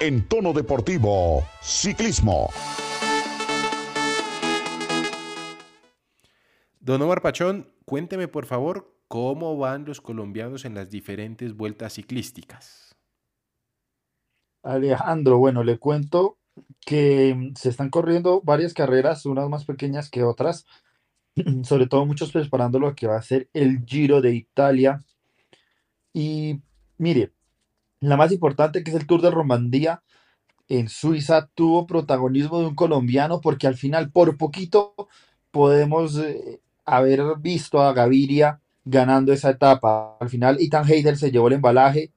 En 0.01 0.27
tono 0.27 0.51
deportivo, 0.51 1.47
ciclismo. 1.61 2.49
Don 6.85 7.01
Omar 7.01 7.23
Pachón, 7.23 7.73
cuénteme 7.85 8.27
por 8.27 8.45
favor 8.45 8.95
cómo 9.07 9.57
van 9.57 9.85
los 9.85 10.01
colombianos 10.01 10.65
en 10.65 10.75
las 10.75 10.91
diferentes 10.91 11.55
vueltas 11.55 11.93
ciclísticas. 11.93 12.95
Alejandro, 14.61 15.39
bueno, 15.39 15.63
le 15.63 15.79
cuento 15.79 16.37
que 16.85 17.51
se 17.55 17.69
están 17.69 17.89
corriendo 17.89 18.39
varias 18.43 18.75
carreras, 18.75 19.25
unas 19.25 19.49
más 19.49 19.65
pequeñas 19.65 20.11
que 20.11 20.21
otras, 20.21 20.67
sobre 21.63 21.87
todo 21.87 22.05
muchos 22.05 22.31
preparando 22.31 22.77
lo 22.77 22.93
que 22.93 23.07
va 23.07 23.17
a 23.17 23.23
ser 23.23 23.49
el 23.53 23.83
Giro 23.83 24.21
de 24.21 24.35
Italia. 24.35 25.03
Y 26.13 26.61
mire, 26.99 27.33
la 27.99 28.15
más 28.15 28.31
importante 28.31 28.83
que 28.83 28.91
es 28.91 28.97
el 28.97 29.07
Tour 29.07 29.23
de 29.23 29.31
Romandía 29.31 30.03
en 30.67 30.87
Suiza 30.89 31.47
tuvo 31.55 31.87
protagonismo 31.87 32.59
de 32.59 32.67
un 32.67 32.75
colombiano 32.75 33.41
porque 33.41 33.65
al 33.65 33.75
final 33.75 34.11
por 34.11 34.37
poquito 34.37 34.93
podemos 35.49 36.19
eh, 36.19 36.61
haber 36.85 37.21
visto 37.39 37.81
a 37.81 37.93
Gaviria 37.93 38.59
ganando 38.83 39.33
esa 39.33 39.49
etapa. 39.49 40.17
Al 40.19 40.29
final 40.29 40.57
Ethan 40.59 40.87
Heider 40.89 41.17
se 41.17 41.31
llevó 41.31 41.47
el 41.47 41.55
embalaje 41.55 42.11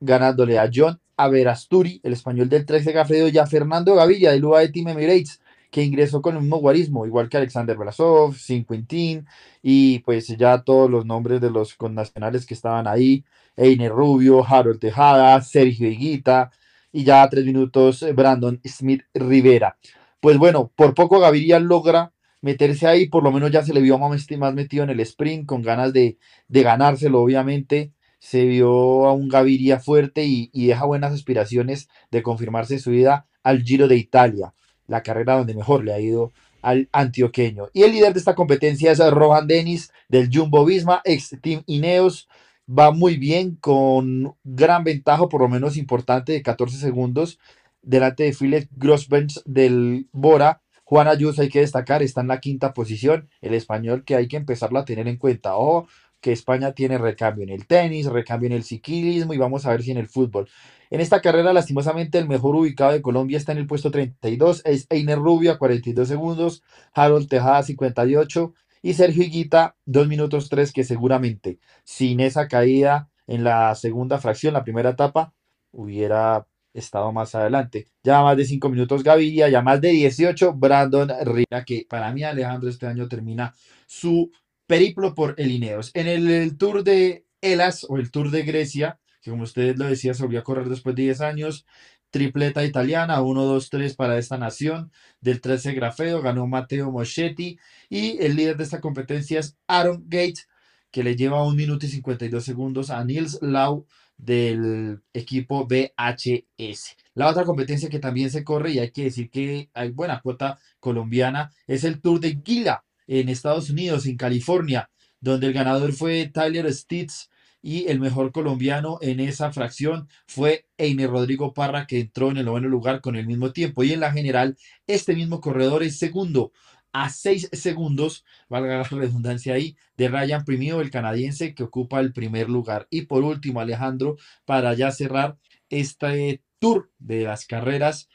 ganándole 0.00 0.58
a 0.58 0.68
John 0.72 1.00
Averasturi, 1.16 2.00
el 2.02 2.12
español 2.12 2.48
del 2.48 2.66
13 2.66 2.92
Gafredo, 2.92 3.28
y 3.28 3.38
a 3.38 3.46
Fernando 3.46 3.94
Gaviria 3.94 4.32
del 4.32 4.44
UAE 4.44 4.70
Team 4.70 4.88
Emirates, 4.88 5.40
que 5.70 5.82
ingresó 5.82 6.20
con 6.20 6.36
el 6.36 6.42
mismo 6.42 6.58
guarismo, 6.58 7.06
igual 7.06 7.28
que 7.28 7.36
Alexander 7.36 7.76
Blasov, 7.76 8.34
Sin 8.34 8.64
Quintín, 8.64 9.26
y 9.62 10.00
pues 10.00 10.26
ya 10.28 10.62
todos 10.62 10.90
los 10.90 11.06
nombres 11.06 11.40
de 11.40 11.50
los 11.50 11.74
connacionales 11.74 12.46
que 12.46 12.54
estaban 12.54 12.86
ahí, 12.86 13.24
Einer 13.56 13.92
Rubio, 13.92 14.44
Harold 14.44 14.80
Tejada, 14.80 15.40
Sergio 15.40 15.88
Higuita, 15.88 16.50
y 16.92 17.04
ya 17.04 17.22
a 17.22 17.28
tres 17.28 17.44
minutos 17.44 18.04
Brandon 18.14 18.60
Smith 18.64 19.02
Rivera. 19.14 19.76
Pues 20.20 20.38
bueno, 20.38 20.70
por 20.74 20.94
poco 20.94 21.18
Gaviria 21.18 21.58
logra 21.58 22.12
meterse 22.44 22.86
ahí, 22.86 23.08
por 23.08 23.24
lo 23.24 23.32
menos 23.32 23.50
ya 23.50 23.64
se 23.64 23.72
le 23.72 23.80
vio 23.80 23.98
más, 23.98 24.26
metido 24.54 24.84
en 24.84 24.90
el 24.90 25.00
sprint, 25.00 25.46
con 25.46 25.62
ganas 25.62 25.94
de, 25.94 26.18
de 26.46 26.62
ganárselo, 26.62 27.22
obviamente. 27.22 27.92
Se 28.18 28.44
vio 28.44 29.06
a 29.06 29.14
un 29.14 29.30
Gaviria 29.30 29.80
fuerte 29.80 30.24
y, 30.26 30.50
y, 30.52 30.66
deja 30.66 30.84
buenas 30.84 31.12
aspiraciones 31.12 31.88
de 32.10 32.22
confirmarse 32.22 32.78
su 32.78 32.90
vida 32.90 33.26
al 33.42 33.62
Giro 33.62 33.88
de 33.88 33.96
Italia, 33.96 34.52
la 34.86 35.02
carrera 35.02 35.38
donde 35.38 35.54
mejor 35.54 35.84
le 35.84 35.94
ha 35.94 36.00
ido 36.00 36.32
al 36.60 36.90
antioqueño. 36.92 37.68
Y 37.72 37.82
el 37.82 37.92
líder 37.92 38.12
de 38.12 38.18
esta 38.18 38.34
competencia 38.34 38.92
es 38.92 38.98
Rohan 38.98 39.46
Dennis 39.46 39.90
del 40.10 40.28
Jumbo 40.30 40.66
Visma, 40.66 41.00
ex 41.04 41.36
Team 41.40 41.62
Ineos. 41.64 42.28
Va 42.68 42.90
muy 42.90 43.16
bien, 43.16 43.56
con 43.56 44.36
gran 44.44 44.84
ventaja, 44.84 45.28
por 45.28 45.40
lo 45.40 45.48
menos 45.48 45.78
importante, 45.78 46.32
de 46.32 46.42
14 46.42 46.76
segundos, 46.76 47.38
delante 47.80 48.24
de 48.24 48.34
Philip 48.34 48.68
Grossbench 48.76 49.42
del 49.44 50.08
Bora, 50.12 50.60
Juan 50.94 51.08
Ayuso 51.08 51.42
hay 51.42 51.48
que 51.48 51.58
destacar, 51.58 52.04
está 52.04 52.20
en 52.20 52.28
la 52.28 52.38
quinta 52.38 52.72
posición, 52.72 53.28
el 53.40 53.52
español 53.54 54.04
que 54.04 54.14
hay 54.14 54.28
que 54.28 54.36
empezarlo 54.36 54.78
a 54.78 54.84
tener 54.84 55.08
en 55.08 55.16
cuenta. 55.16 55.56
o 55.56 55.88
que 56.20 56.30
España 56.30 56.70
tiene 56.70 56.98
recambio 56.98 57.42
en 57.42 57.50
el 57.50 57.66
tenis, 57.66 58.06
recambio 58.06 58.46
en 58.46 58.52
el 58.52 58.62
ciclismo 58.62 59.34
y 59.34 59.36
vamos 59.36 59.66
a 59.66 59.70
ver 59.72 59.82
si 59.82 59.90
en 59.90 59.96
el 59.96 60.06
fútbol. 60.06 60.48
En 60.90 61.00
esta 61.00 61.20
carrera, 61.20 61.52
lastimosamente, 61.52 62.18
el 62.18 62.28
mejor 62.28 62.54
ubicado 62.54 62.92
de 62.92 63.02
Colombia 63.02 63.36
está 63.38 63.50
en 63.50 63.58
el 63.58 63.66
puesto 63.66 63.90
32, 63.90 64.62
es 64.64 64.86
Einer 64.88 65.18
Rubio 65.18 65.50
a 65.50 65.58
42 65.58 66.06
segundos, 66.06 66.62
Harold 66.94 67.28
Tejada 67.28 67.64
58 67.64 68.54
y 68.82 68.94
Sergio 68.94 69.24
Higuita 69.24 69.76
2 69.86 70.06
minutos 70.06 70.48
3 70.48 70.72
que 70.72 70.84
seguramente 70.84 71.58
sin 71.82 72.20
esa 72.20 72.46
caída 72.46 73.10
en 73.26 73.42
la 73.42 73.74
segunda 73.74 74.18
fracción, 74.18 74.54
la 74.54 74.62
primera 74.62 74.90
etapa, 74.90 75.34
hubiera 75.72 76.46
estado 76.74 77.12
más 77.12 77.34
adelante. 77.34 77.86
Ya 78.02 78.22
más 78.22 78.36
de 78.36 78.44
5 78.44 78.68
minutos 78.68 79.02
Gaviria, 79.02 79.48
ya 79.48 79.62
más 79.62 79.80
de 79.80 79.90
18 79.90 80.52
Brandon 80.54 81.10
Rivera, 81.24 81.64
que 81.64 81.86
para 81.88 82.12
mí 82.12 82.24
Alejandro 82.24 82.68
este 82.68 82.86
año 82.86 83.08
termina 83.08 83.54
su 83.86 84.30
periplo 84.66 85.14
por 85.14 85.34
el 85.38 85.50
Ineos. 85.52 85.90
En 85.94 86.08
el, 86.08 86.56
Tour 86.58 86.84
de 86.84 87.24
Elas 87.40 87.86
o 87.88 87.96
el 87.96 88.10
Tour 88.10 88.30
de 88.30 88.42
Grecia, 88.42 88.98
que 89.22 89.30
como 89.30 89.44
ustedes 89.44 89.78
lo 89.78 89.86
decía, 89.86 90.14
se 90.14 90.22
volvió 90.22 90.40
a 90.40 90.44
correr 90.44 90.68
después 90.68 90.96
de 90.96 91.02
10 91.02 91.20
años, 91.20 91.66
tripleta 92.10 92.64
italiana, 92.64 93.22
1, 93.22 93.44
2, 93.44 93.70
3 93.70 93.94
para 93.96 94.18
esta 94.18 94.38
nación, 94.38 94.92
del 95.20 95.40
13 95.40 95.74
Grafedo, 95.74 96.22
ganó 96.22 96.46
Matteo 96.46 96.90
Moschetti 96.90 97.58
y 97.88 98.18
el 98.22 98.36
líder 98.36 98.56
de 98.56 98.64
esta 98.64 98.80
competencia 98.80 99.40
es 99.40 99.56
Aaron 99.66 100.04
Gates, 100.06 100.48
que 100.90 101.02
le 101.02 101.16
lleva 101.16 101.42
1 101.44 101.56
minuto 101.56 101.86
y 101.86 101.88
52 101.88 102.44
segundos 102.44 102.90
a 102.90 103.04
Niels 103.04 103.40
Lau 103.42 103.86
del 104.16 105.02
equipo 105.12 105.66
BHS. 105.66 106.96
La 107.14 107.28
otra 107.28 107.44
competencia 107.44 107.88
que 107.88 107.98
también 107.98 108.30
se 108.30 108.44
corre 108.44 108.72
y 108.72 108.78
hay 108.78 108.90
que 108.90 109.04
decir 109.04 109.30
que 109.30 109.70
hay 109.74 109.90
buena 109.90 110.20
cuota 110.20 110.58
colombiana 110.80 111.50
es 111.66 111.84
el 111.84 112.00
Tour 112.00 112.20
de 112.20 112.40
Gila 112.44 112.84
en 113.06 113.28
Estados 113.28 113.70
Unidos, 113.70 114.06
en 114.06 114.16
California, 114.16 114.90
donde 115.20 115.46
el 115.48 115.52
ganador 115.52 115.92
fue 115.92 116.30
Tyler 116.32 116.72
Stitz 116.72 117.28
y 117.64 117.88
el 117.88 117.98
mejor 117.98 118.30
colombiano 118.30 118.98
en 119.00 119.20
esa 119.20 119.50
fracción 119.50 120.08
fue 120.26 120.66
Einer 120.76 121.08
Rodrigo 121.08 121.54
Parra, 121.54 121.86
que 121.86 122.00
entró 122.00 122.30
en 122.30 122.36
el 122.36 122.44
noveno 122.44 122.68
lugar 122.68 123.00
con 123.00 123.16
el 123.16 123.26
mismo 123.26 123.52
tiempo. 123.52 123.82
Y 123.82 123.92
en 123.92 124.00
la 124.00 124.12
general, 124.12 124.58
este 124.86 125.14
mismo 125.14 125.40
corredor 125.40 125.82
es 125.82 125.98
segundo 125.98 126.52
a 126.94 127.10
6 127.10 127.50
segundos, 127.52 128.24
valga 128.48 128.78
la 128.78 128.84
redundancia 128.84 129.54
ahí, 129.54 129.76
de 129.96 130.08
Ryan 130.08 130.44
Primio, 130.44 130.80
el 130.80 130.90
canadiense 130.90 131.52
que 131.52 131.64
ocupa 131.64 131.98
el 131.98 132.12
primer 132.12 132.48
lugar. 132.48 132.86
Y 132.88 133.02
por 133.02 133.24
último, 133.24 133.60
Alejandro, 133.60 134.16
para 134.44 134.72
ya 134.74 134.92
cerrar 134.92 135.36
este 135.68 136.40
tour 136.60 136.92
de 137.00 137.24
las 137.24 137.46
carreras 137.46 138.08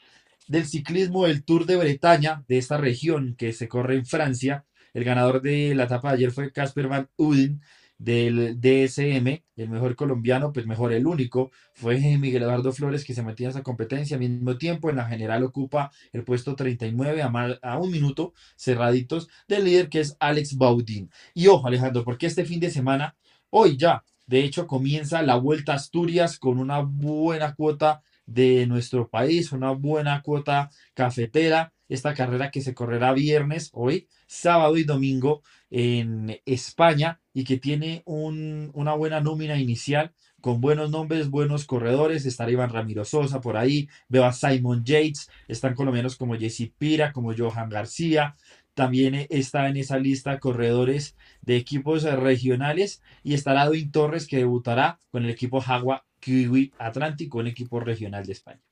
del 0.48 0.66
ciclismo, 0.66 1.26
el 1.26 1.44
Tour 1.44 1.66
de 1.66 1.76
Bretaña, 1.76 2.42
de 2.48 2.56
esta 2.56 2.78
región 2.78 3.36
que 3.36 3.52
se 3.52 3.68
corre 3.68 3.96
en 3.96 4.06
Francia. 4.06 4.64
El 4.94 5.04
ganador 5.04 5.42
de 5.42 5.74
la 5.74 5.84
etapa 5.84 6.08
de 6.08 6.16
ayer 6.16 6.32
fue 6.32 6.50
Casper 6.50 6.88
Van 6.88 7.08
Uden, 7.16 7.60
del 8.00 8.58
DSM, 8.58 9.44
el 9.56 9.68
mejor 9.68 9.94
colombiano, 9.94 10.54
pues 10.54 10.64
mejor 10.66 10.94
el 10.94 11.06
único, 11.06 11.50
fue 11.74 11.98
Miguel 12.16 12.44
Eduardo 12.44 12.72
Flores 12.72 13.04
que 13.04 13.12
se 13.12 13.22
metía 13.22 13.48
a 13.48 13.50
esa 13.50 13.62
competencia 13.62 14.16
al 14.16 14.20
mismo 14.20 14.56
tiempo, 14.56 14.88
en 14.88 14.96
la 14.96 15.04
general 15.04 15.44
ocupa 15.44 15.92
el 16.14 16.24
puesto 16.24 16.56
39 16.56 17.20
a, 17.22 17.30
a 17.60 17.78
un 17.78 17.90
minuto 17.90 18.32
cerraditos 18.56 19.28
del 19.46 19.66
líder 19.66 19.90
que 19.90 20.00
es 20.00 20.16
Alex 20.18 20.56
Baudín. 20.56 21.10
Y 21.34 21.48
ojo 21.48 21.66
Alejandro, 21.66 22.02
porque 22.02 22.24
este 22.26 22.46
fin 22.46 22.58
de 22.58 22.70
semana, 22.70 23.16
hoy 23.50 23.76
ya, 23.76 24.02
de 24.26 24.44
hecho 24.44 24.66
comienza 24.66 25.20
la 25.20 25.36
Vuelta 25.36 25.72
a 25.72 25.76
Asturias 25.76 26.38
con 26.38 26.58
una 26.58 26.78
buena 26.78 27.54
cuota 27.54 28.02
de 28.24 28.66
nuestro 28.66 29.10
país, 29.10 29.52
una 29.52 29.72
buena 29.72 30.22
cuota 30.22 30.70
cafetera, 30.94 31.74
esta 31.86 32.14
carrera 32.14 32.50
que 32.50 32.62
se 32.62 32.72
correrá 32.72 33.12
viernes, 33.12 33.68
hoy, 33.74 34.08
sábado 34.26 34.78
y 34.78 34.84
domingo 34.84 35.42
en 35.70 36.40
España 36.46 37.20
y 37.32 37.44
que 37.44 37.56
tiene 37.56 38.02
una 38.04 38.94
buena 38.94 39.20
nómina 39.20 39.58
inicial 39.58 40.12
con 40.40 40.60
buenos 40.60 40.90
nombres, 40.90 41.30
buenos 41.30 41.66
corredores. 41.66 42.26
Estará 42.26 42.50
Iván 42.50 42.70
Ramiro 42.70 43.04
Sosa 43.04 43.40
por 43.40 43.56
ahí. 43.56 43.88
Veo 44.08 44.24
a 44.24 44.32
Simon 44.32 44.84
Yates. 44.84 45.30
Están 45.48 45.74
colombianos 45.74 46.16
como 46.16 46.36
Jesse 46.36 46.72
Pira, 46.76 47.12
como 47.12 47.34
Johan 47.36 47.68
García. 47.68 48.34
también 48.74 49.26
está 49.28 49.68
en 49.68 49.76
esa 49.76 49.98
lista 49.98 50.38
corredores 50.38 51.16
de 51.42 51.56
equipos 51.56 52.04
regionales 52.04 53.02
y 53.22 53.34
estará 53.34 53.64
Edwin 53.64 53.90
Torres 53.90 54.26
que 54.26 54.38
debutará 54.38 54.98
con 55.10 55.24
el 55.24 55.30
equipo 55.30 55.60
Jagua 55.60 56.06
Kiwi 56.20 56.72
Atlántico, 56.78 57.38
un 57.38 57.48
equipo 57.48 57.80
regional 57.80 58.24
de 58.24 58.32
España. 58.32 58.62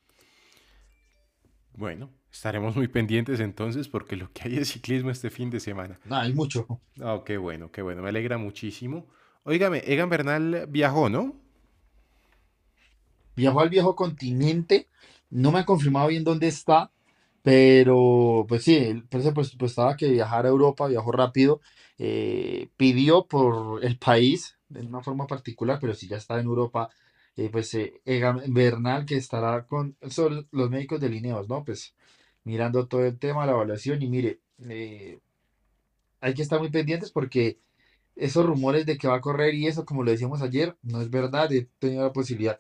Bueno, 1.75 2.11
estaremos 2.33 2.77
muy 2.77 2.88
pendientes 2.88 3.41
entonces 3.41 3.88
porque 3.88 4.17
lo 4.17 4.33
que 4.33 4.49
hay 4.49 4.57
es 4.59 4.73
ciclismo 4.73 5.11
este 5.11 5.31
fin 5.31 5.51
de 5.51 5.61
semana. 5.61 5.99
No, 6.05 6.17
hay 6.17 6.33
mucho. 6.33 6.67
Oh, 7.01 7.25
qué 7.25 7.37
bueno, 7.37 7.71
qué 7.71 7.83
bueno, 7.83 8.03
me 8.03 8.09
alegra 8.09 8.38
muchísimo. 8.38 9.07
Óigame, 9.45 9.83
Egan 9.87 10.11
Bernal 10.11 10.67
viajó, 10.69 11.09
¿no? 11.09 11.35
Viajó 13.35 13.61
al 13.61 13.71
viejo 13.71 13.95
continente, 13.95 14.88
no 15.31 15.53
me 15.53 15.61
han 15.61 15.64
confirmado 15.64 16.09
bien 16.09 16.25
dónde 16.25 16.49
está, 16.49 16.91
pero 17.43 18.45
pues 18.49 18.64
sí, 18.64 18.77
él 18.77 19.05
pues, 19.09 19.33
pues, 19.33 19.57
estaba 19.62 19.97
que 19.97 20.09
viajar 20.09 20.45
a 20.45 20.49
Europa, 20.49 20.88
viajó 20.88 21.12
rápido, 21.12 21.61
eh, 21.99 22.69
pidió 22.77 23.27
por 23.27 23.85
el 23.85 23.97
país 23.99 24.59
de 24.69 24.81
una 24.81 25.03
forma 25.03 25.27
particular, 25.27 25.79
pero 25.81 25.95
si 25.95 26.09
ya 26.09 26.17
está 26.17 26.38
en 26.38 26.47
Europa, 26.47 26.91
eh, 27.37 27.49
pues 27.51 27.73
eh, 27.75 28.01
Egan 28.05 28.43
Bernal 28.49 29.07
que 29.07 29.17
estará 29.17 29.67
con 29.67 29.97
son 30.11 30.47
los 30.51 30.71
médicos 30.71 31.01
de 31.01 31.09
Lineos, 31.09 31.49
¿no? 31.49 31.64
Pues 31.64 31.95
mirando 32.49 32.87
todo 32.89 33.05
el 33.05 33.19
tema, 33.19 33.45
la 33.45 33.53
evaluación 33.53 34.01
y 34.01 34.09
mire, 34.09 34.41
eh, 34.71 35.21
hay 36.21 36.33
que 36.33 36.41
estar 36.41 36.59
muy 36.59 36.71
pendientes 36.71 37.11
porque 37.11 37.59
esos 38.17 38.47
rumores 38.47 38.87
de 38.87 38.97
que 38.97 39.07
va 39.07 39.17
a 39.17 39.21
correr 39.21 39.55
y 39.55 39.67
eso, 39.67 39.85
como 39.85 40.03
lo 40.03 40.11
decíamos 40.11 40.41
ayer, 40.41 40.75
no 40.83 41.03
es 41.03 41.11
verdad, 41.11 41.53
he 41.53 41.69
tenido 41.79 42.05
la 42.05 42.13
posibilidad 42.13 42.59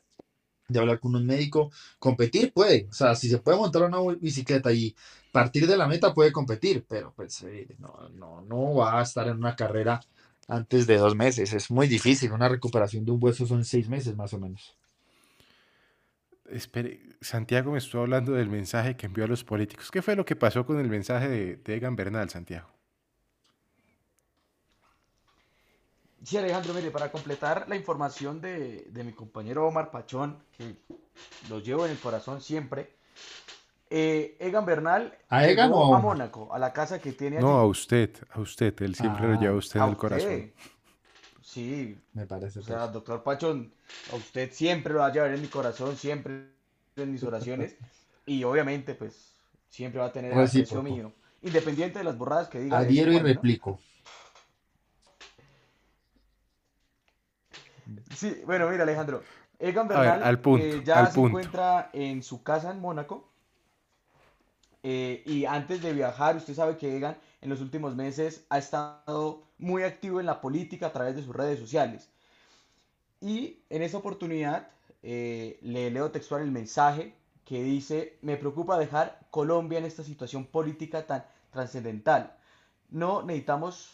de 0.68 0.78
hablar 0.78 1.00
con 1.00 1.16
un 1.16 1.24
médico, 1.24 1.70
competir 1.98 2.52
puede, 2.52 2.86
o 2.90 2.92
sea, 2.92 3.14
si 3.14 3.30
se 3.30 3.38
puede 3.38 3.56
montar 3.56 3.82
una 3.84 3.98
bicicleta 4.20 4.70
y 4.72 4.94
partir 5.32 5.66
de 5.66 5.78
la 5.78 5.88
meta 5.88 6.12
puede 6.12 6.32
competir, 6.32 6.84
pero 6.86 7.14
pues 7.16 7.42
eh, 7.44 7.66
no, 7.78 8.10
no, 8.10 8.42
no 8.42 8.74
va 8.74 9.00
a 9.00 9.02
estar 9.02 9.26
en 9.26 9.38
una 9.38 9.56
carrera 9.56 10.00
antes 10.48 10.86
de 10.86 10.98
dos 10.98 11.16
meses, 11.16 11.54
es 11.54 11.70
muy 11.70 11.88
difícil, 11.88 12.32
una 12.32 12.48
recuperación 12.48 13.06
de 13.06 13.12
un 13.12 13.22
hueso 13.22 13.46
son 13.46 13.64
seis 13.64 13.88
meses 13.88 14.14
más 14.16 14.34
o 14.34 14.38
menos. 14.38 14.77
Espere, 16.50 17.00
Santiago 17.20 17.72
me 17.72 17.78
estuvo 17.78 18.02
hablando 18.02 18.32
del 18.32 18.48
mensaje 18.48 18.96
que 18.96 19.06
envió 19.06 19.24
a 19.24 19.28
los 19.28 19.44
políticos. 19.44 19.90
¿Qué 19.90 20.02
fue 20.02 20.16
lo 20.16 20.24
que 20.24 20.36
pasó 20.36 20.64
con 20.64 20.78
el 20.80 20.88
mensaje 20.88 21.28
de, 21.28 21.56
de 21.56 21.74
Egan 21.76 21.96
Bernal, 21.96 22.30
Santiago? 22.30 22.68
Sí, 26.24 26.36
Alejandro, 26.36 26.74
mire, 26.74 26.90
para 26.90 27.10
completar 27.10 27.66
la 27.68 27.76
información 27.76 28.40
de, 28.40 28.86
de 28.90 29.04
mi 29.04 29.12
compañero 29.12 29.66
Omar 29.66 29.90
Pachón, 29.90 30.42
que 30.56 30.76
lo 31.48 31.60
llevo 31.60 31.86
en 31.86 31.92
el 31.92 31.98
corazón 31.98 32.40
siempre, 32.40 32.92
eh, 33.88 34.36
Egan 34.40 34.66
Bernal 34.66 35.16
¿A 35.28 35.46
Egan 35.46 35.68
llegó 35.68 35.88
o 35.90 35.94
a? 35.94 36.00
Mónaco, 36.00 36.52
a 36.52 36.58
la 36.58 36.72
casa 36.72 36.98
que 37.00 37.12
tiene 37.12 37.40
No, 37.40 37.52
allí. 37.52 37.58
a 37.60 37.64
usted, 37.64 38.10
a 38.30 38.40
usted. 38.40 38.74
Él 38.82 38.94
siempre 38.94 39.28
lo 39.28 39.34
Ah, 39.34 39.40
lleva 39.40 39.54
a 39.54 39.58
usted 39.58 39.80
A 39.80 39.84
en 39.84 39.90
el 39.90 39.96
corazón. 39.96 40.52
Sí, 41.52 41.98
me 42.12 42.26
parece. 42.26 42.58
o 42.58 42.62
sea, 42.62 42.80
pues. 42.80 42.92
doctor 42.92 43.22
Pachón, 43.22 43.72
a 44.12 44.16
usted 44.16 44.52
siempre 44.52 44.92
lo 44.92 45.00
va 45.00 45.06
a 45.06 45.12
llevar 45.12 45.32
en 45.32 45.40
mi 45.42 45.48
corazón, 45.48 45.96
siempre 45.96 46.50
en 46.96 47.12
mis 47.12 47.24
oraciones, 47.24 47.76
y 48.26 48.44
obviamente, 48.44 48.94
pues, 48.94 49.34
siempre 49.68 50.00
va 50.00 50.06
a 50.08 50.12
tener 50.12 50.32
el 50.32 50.40
aprecio 50.40 50.80
Recíproco. 50.80 50.82
mío, 50.82 51.14
independiente 51.42 51.98
de 51.98 52.04
las 52.04 52.18
borradas 52.18 52.48
que 52.48 52.60
diga 52.60 52.78
Adhiero 52.78 53.12
y 53.12 53.18
replico. 53.18 53.78
Sí, 58.14 58.42
bueno, 58.44 58.68
mira, 58.70 58.82
Alejandro. 58.84 59.22
Egan 59.58 59.88
ver, 59.94 59.98
Bernal 59.98 60.22
al 60.22 60.40
punto, 60.40 60.78
eh, 60.78 60.82
ya 60.84 61.00
al 61.00 61.08
se 61.08 61.20
punto. 61.20 61.40
encuentra 61.40 61.90
en 61.92 62.22
su 62.22 62.42
casa 62.42 62.70
en 62.70 62.80
Mónaco. 62.80 63.32
eh, 64.82 65.22
y 65.26 65.44
antes 65.44 65.82
de 65.82 65.92
viajar, 65.92 66.36
usted 66.36 66.54
sabe 66.54 66.76
que 66.76 66.96
Egan 66.96 67.16
en 67.40 67.50
los 67.50 67.60
últimos 67.60 67.94
meses 67.94 68.44
ha 68.48 68.58
estado 68.58 69.44
muy 69.58 69.82
activo 69.82 70.20
en 70.20 70.26
la 70.26 70.40
política 70.40 70.88
a 70.88 70.92
través 70.92 71.16
de 71.16 71.22
sus 71.22 71.34
redes 71.34 71.58
sociales. 71.58 72.08
Y 73.20 73.62
en 73.70 73.82
esa 73.82 73.98
oportunidad 73.98 74.70
eh, 75.02 75.58
le 75.62 75.90
leo 75.90 76.10
textual 76.10 76.42
el 76.42 76.50
mensaje 76.50 77.14
que 77.44 77.62
dice, 77.62 78.18
me 78.22 78.36
preocupa 78.36 78.78
dejar 78.78 79.18
Colombia 79.30 79.78
en 79.78 79.86
esta 79.86 80.04
situación 80.04 80.44
política 80.44 81.06
tan 81.06 81.24
trascendental. 81.50 82.36
No 82.90 83.22
necesitamos, 83.22 83.90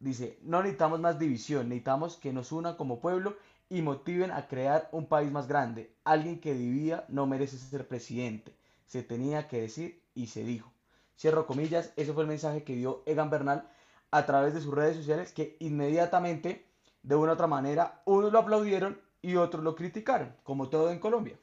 dice, 0.00 0.38
no 0.42 0.62
necesitamos 0.62 1.00
más 1.00 1.18
división, 1.18 1.68
necesitamos 1.68 2.16
que 2.16 2.32
nos 2.32 2.52
unan 2.52 2.76
como 2.76 3.00
pueblo 3.00 3.36
y 3.68 3.82
motiven 3.82 4.30
a 4.32 4.48
crear 4.48 4.88
un 4.92 5.06
país 5.06 5.30
más 5.30 5.46
grande. 5.46 5.94
Alguien 6.04 6.40
que 6.40 6.54
divida 6.54 7.06
no 7.08 7.26
merece 7.26 7.56
ser 7.56 7.86
presidente. 7.88 8.54
Se 8.86 9.02
tenía 9.02 9.48
que 9.48 9.60
decir 9.62 10.02
y 10.14 10.26
se 10.26 10.44
dijo. 10.44 10.72
Cierro 11.16 11.46
comillas, 11.46 11.92
ese 11.96 12.12
fue 12.12 12.24
el 12.24 12.28
mensaje 12.28 12.64
que 12.64 12.74
dio 12.74 13.02
Egan 13.06 13.30
Bernal 13.30 13.68
a 14.10 14.26
través 14.26 14.54
de 14.54 14.60
sus 14.60 14.74
redes 14.74 14.96
sociales 14.96 15.32
que 15.32 15.56
inmediatamente, 15.60 16.66
de 17.02 17.14
una 17.14 17.32
u 17.32 17.34
otra 17.34 17.46
manera, 17.46 18.02
unos 18.04 18.32
lo 18.32 18.38
aplaudieron 18.38 19.00
y 19.22 19.36
otros 19.36 19.62
lo 19.62 19.74
criticaron, 19.74 20.34
como 20.42 20.68
todo 20.68 20.90
en 20.90 20.98
Colombia. 20.98 21.38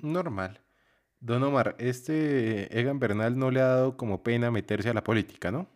Normal. 0.00 0.60
Don 1.20 1.42
Omar, 1.44 1.76
este 1.78 2.78
Egan 2.78 2.98
Bernal 2.98 3.38
no 3.38 3.50
le 3.50 3.60
ha 3.60 3.68
dado 3.68 3.96
como 3.96 4.22
pena 4.22 4.50
meterse 4.50 4.90
a 4.90 4.94
la 4.94 5.04
política, 5.04 5.50
¿no? 5.52 5.68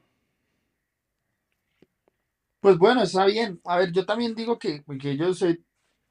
Pues 2.61 2.79
bueno, 2.79 3.03
está 3.03 3.27
bien. 3.27 3.61
A 3.65 3.79
ver, 3.79 3.93
yo 3.93 4.05
también 4.05 4.35
digo 4.35 4.59
que, 4.59 4.85
que 5.01 5.11
ellos 5.13 5.41
eh, 5.43 5.63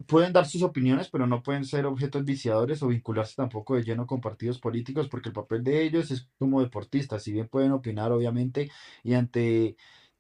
pueden 0.07 0.33
dar 0.33 0.45
sus 0.45 0.61
opiniones, 0.63 1.09
pero 1.09 1.27
no 1.27 1.41
pueden 1.43 1.65
ser 1.65 1.85
objetos 1.85 2.25
viciadores 2.25 2.83
o 2.83 2.87
vincularse 2.87 3.35
tampoco 3.35 3.75
de 3.75 3.83
lleno 3.83 4.05
con 4.07 4.21
partidos 4.21 4.59
políticos, 4.59 5.07
porque 5.09 5.29
el 5.29 5.33
papel 5.33 5.63
de 5.63 5.83
ellos 5.83 6.11
es 6.11 6.29
como 6.37 6.61
deportistas. 6.61 7.23
Si 7.23 7.31
bien 7.31 7.47
pueden 7.47 7.71
opinar, 7.71 8.11
obviamente, 8.11 8.69
y 9.03 9.13
ante 9.13 9.75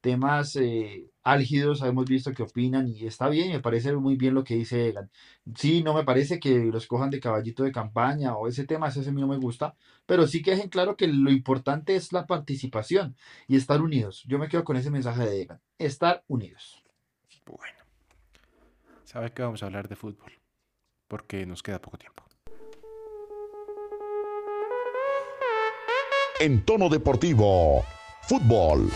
temas 0.05 0.55
eh, 0.55 1.09
álgidos, 1.23 1.81
hemos 1.81 2.05
visto 2.05 2.31
que 2.31 2.43
opinan 2.43 2.87
y 2.87 3.07
está 3.07 3.27
bien, 3.27 3.51
me 3.51 3.59
parece 3.59 3.91
muy 3.95 4.15
bien 4.15 4.35
lo 4.35 4.43
que 4.43 4.55
dice 4.55 4.87
Egan. 4.87 5.09
Sí, 5.55 5.81
no 5.81 5.95
me 5.95 6.03
parece 6.03 6.39
que 6.39 6.65
los 6.65 6.85
cojan 6.85 7.09
de 7.09 7.19
caballito 7.19 7.63
de 7.63 7.71
campaña 7.71 8.35
o 8.37 8.47
ese 8.47 8.65
tema, 8.65 8.89
ese 8.89 9.09
a 9.09 9.11
mí 9.11 9.21
no 9.21 9.27
me 9.27 9.37
gusta, 9.37 9.75
pero 10.05 10.27
sí 10.27 10.43
que 10.43 10.51
dejen 10.51 10.69
claro 10.69 10.95
que 10.95 11.07
lo 11.07 11.31
importante 11.31 11.95
es 11.95 12.13
la 12.13 12.27
participación 12.27 13.15
y 13.47 13.55
estar 13.55 13.81
unidos. 13.81 14.23
Yo 14.27 14.37
me 14.37 14.47
quedo 14.47 14.63
con 14.63 14.77
ese 14.77 14.91
mensaje 14.91 15.25
de 15.25 15.41
Egan, 15.41 15.61
estar 15.79 16.23
unidos. 16.27 16.83
Bueno. 17.47 17.74
¿Sabe 19.15 19.31
que 19.31 19.43
vamos 19.43 19.63
a 19.63 19.67
hablar 19.67 19.87
de 19.87 19.95
fútbol? 19.95 20.29
Porque 21.07 21.45
nos 21.45 21.63
queda 21.63 21.79
poco 21.79 21.97
tiempo. 21.97 22.25
En 26.41 26.65
tono 26.65 26.89
deportivo, 26.89 27.85
fútbol. 28.23 28.89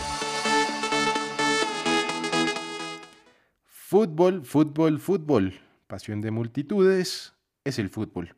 Fútbol, 3.64 4.44
fútbol, 4.44 5.00
fútbol. 5.00 5.58
Pasión 5.86 6.20
de 6.20 6.30
multitudes 6.30 7.32
es 7.64 7.78
el 7.78 7.88
fútbol. 7.88 8.36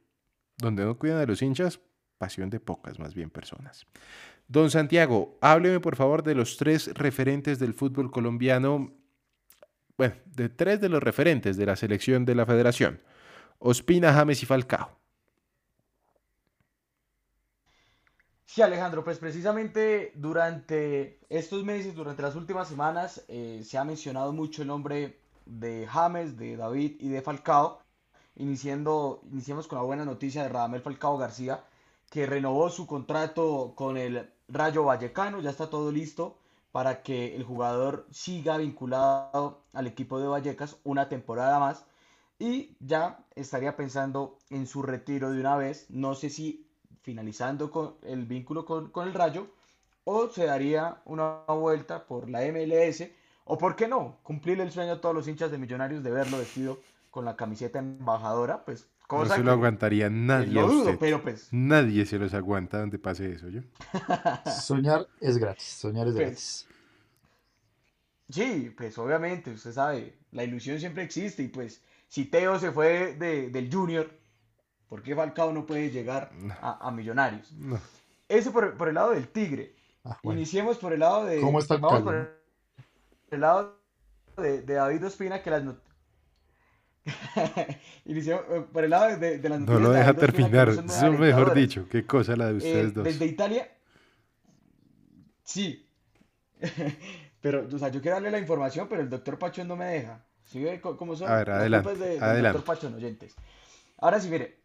Donde 0.58 0.84
no 0.84 0.96
cuidan 0.96 1.18
a 1.18 1.26
los 1.26 1.42
hinchas, 1.42 1.80
pasión 2.16 2.48
de 2.48 2.60
pocas 2.60 3.00
más 3.00 3.12
bien 3.12 3.28
personas. 3.28 3.88
Don 4.46 4.70
Santiago, 4.70 5.36
hábleme 5.40 5.80
por 5.80 5.96
favor 5.96 6.22
de 6.22 6.36
los 6.36 6.58
tres 6.58 6.94
referentes 6.94 7.58
del 7.58 7.74
fútbol 7.74 8.12
colombiano. 8.12 9.01
Bueno, 10.02 10.16
de 10.26 10.48
tres 10.48 10.80
de 10.80 10.88
los 10.88 11.00
referentes 11.00 11.56
de 11.56 11.64
la 11.64 11.76
selección 11.76 12.24
de 12.24 12.34
la 12.34 12.44
federación. 12.44 13.00
Ospina, 13.60 14.12
James 14.12 14.42
y 14.42 14.46
Falcao. 14.46 14.98
Sí, 18.44 18.62
Alejandro, 18.62 19.04
pues 19.04 19.20
precisamente 19.20 20.10
durante 20.16 21.20
estos 21.28 21.62
meses, 21.62 21.94
durante 21.94 22.20
las 22.20 22.34
últimas 22.34 22.66
semanas, 22.66 23.24
eh, 23.28 23.62
se 23.64 23.78
ha 23.78 23.84
mencionado 23.84 24.32
mucho 24.32 24.62
el 24.62 24.68
nombre 24.68 25.20
de 25.46 25.86
James, 25.86 26.36
de 26.36 26.56
David 26.56 26.96
y 26.98 27.08
de 27.08 27.22
Falcao. 27.22 27.80
Iniciando, 28.34 29.22
iniciamos 29.30 29.68
con 29.68 29.78
la 29.78 29.84
buena 29.84 30.04
noticia 30.04 30.42
de 30.42 30.48
Radamel 30.48 30.82
Falcao 30.82 31.16
García, 31.16 31.62
que 32.10 32.26
renovó 32.26 32.70
su 32.70 32.88
contrato 32.88 33.74
con 33.76 33.96
el 33.96 34.28
Rayo 34.48 34.82
Vallecano, 34.82 35.40
ya 35.40 35.50
está 35.50 35.70
todo 35.70 35.92
listo 35.92 36.41
para 36.72 37.02
que 37.02 37.36
el 37.36 37.44
jugador 37.44 38.06
siga 38.10 38.56
vinculado 38.56 39.62
al 39.74 39.86
equipo 39.86 40.18
de 40.18 40.26
Vallecas 40.26 40.78
una 40.84 41.08
temporada 41.08 41.58
más 41.60 41.84
y 42.38 42.76
ya 42.80 43.24
estaría 43.36 43.76
pensando 43.76 44.38
en 44.50 44.66
su 44.66 44.82
retiro 44.82 45.30
de 45.30 45.38
una 45.38 45.56
vez. 45.56 45.86
No 45.90 46.14
sé 46.14 46.30
si 46.30 46.66
finalizando 47.02 47.70
con 47.70 47.96
el 48.02 48.24
vínculo 48.24 48.64
con, 48.64 48.90
con 48.90 49.06
el 49.06 49.14
Rayo 49.14 49.48
o 50.04 50.28
se 50.28 50.46
daría 50.46 51.02
una 51.04 51.44
vuelta 51.46 52.06
por 52.06 52.28
la 52.28 52.40
MLS 52.40 53.04
o 53.44 53.58
por 53.58 53.76
qué 53.76 53.86
no, 53.86 54.18
cumplir 54.22 54.60
el 54.60 54.72
sueño 54.72 54.92
a 54.92 55.00
todos 55.00 55.14
los 55.14 55.28
hinchas 55.28 55.50
de 55.50 55.58
Millonarios 55.58 56.02
de 56.02 56.10
verlo 56.10 56.38
vestido 56.38 56.78
con 57.10 57.24
la 57.24 57.36
camiseta 57.36 57.78
embajadora, 57.78 58.64
pues 58.64 58.88
No 59.20 59.26
se 59.26 59.36
que 59.36 59.42
lo 59.44 59.52
aguantaría 59.52 60.08
nadie 60.10 60.52
lo 60.52 60.60
a 60.60 60.64
dudo, 60.64 60.78
usted. 60.84 60.98
pero 60.98 61.22
pues 61.22 61.48
Nadie 61.52 62.06
se 62.06 62.18
los 62.18 62.32
aguanta 62.34 62.78
donde 62.80 62.98
pase 62.98 63.32
eso, 63.32 63.48
¿yo? 63.48 63.60
Soñar 64.62 65.06
es 65.20 65.38
gratis, 65.38 65.64
soñar 65.64 66.08
es 66.08 66.14
Pues, 66.14 66.26
gratis. 66.26 66.68
Sí, 68.30 68.72
pues 68.76 68.96
obviamente, 68.98 69.50
usted 69.50 69.72
sabe, 69.72 70.18
la 70.30 70.44
ilusión 70.44 70.78
siempre 70.80 71.02
existe 71.02 71.42
y 71.42 71.48
pues 71.48 71.82
si 72.08 72.24
Teo 72.26 72.58
se 72.58 72.72
fue 72.72 73.14
de- 73.14 73.50
del 73.50 73.72
Junior, 73.72 74.10
¿por 74.88 75.02
qué 75.02 75.14
Falcao 75.14 75.52
no 75.52 75.66
puede 75.66 75.90
llegar 75.90 76.32
No. 76.40 76.54
a, 76.60 76.88
a 76.88 76.90
Millonarios? 76.90 77.52
No. 77.52 77.78
Ese 78.28 78.50
por, 78.50 78.76
por 78.78 78.88
el 78.88 78.94
lado 78.94 79.10
del 79.10 79.28
Tigre. 79.28 79.74
Ah, 80.04 80.18
bueno. 80.22 80.40
Iniciemos 80.40 80.78
por 80.78 80.92
el 80.94 81.00
lado 81.00 81.26
de. 81.26 81.40
¿Cómo 81.40 81.58
está 81.58 81.74
el 81.74 81.80
Vamos 81.82 82.02
por 82.02 82.42
el 83.30 83.40
lado 83.40 83.78
de, 84.38 84.62
de 84.62 84.74
David 84.74 85.06
Ospina, 85.06 85.42
que 85.42 85.50
las 85.50 85.62
Iniciemos 88.04 88.44
eh, 88.50 88.64
por 88.72 88.84
el 88.84 88.90
lado 88.90 89.16
de, 89.16 89.38
de 89.38 89.48
las 89.48 89.60
No 89.60 89.78
lo 89.80 89.90
de 89.90 89.98
deja 89.98 90.14
terminar. 90.14 90.68
Eso 90.68 91.12
mejor 91.12 91.54
dicho. 91.54 91.86
Qué 91.90 92.06
cosa 92.06 92.36
la 92.36 92.46
de 92.46 92.52
Eh, 92.52 92.56
ustedes 92.56 92.94
dos. 92.94 93.04
desde 93.04 93.26
Italia, 93.26 93.68
sí. 95.44 95.88
Pero, 97.40 97.66
o 97.72 97.78
sea, 97.78 97.88
yo 97.88 98.00
quiero 98.00 98.16
darle 98.16 98.30
la 98.30 98.38
información, 98.38 98.86
pero 98.88 99.02
el 99.02 99.10
doctor 99.10 99.36
Pachón 99.36 99.66
no 99.66 99.74
me 99.74 99.86
deja. 99.86 100.24
¿Sí 100.44 100.62
ve 100.62 100.80
cómo 100.80 101.16
son? 101.16 101.28
A 101.28 101.36
ver, 101.38 101.48
La 101.48 101.56
adelante, 101.56 101.92
es 101.92 101.98
de- 101.98 102.08
del 102.10 102.22
adelante. 102.22 102.58
doctor 102.58 102.74
Pachón, 102.76 102.94
oyentes. 102.94 103.34
Ahora 103.98 104.20
sí, 104.20 104.28
mire, 104.28 104.60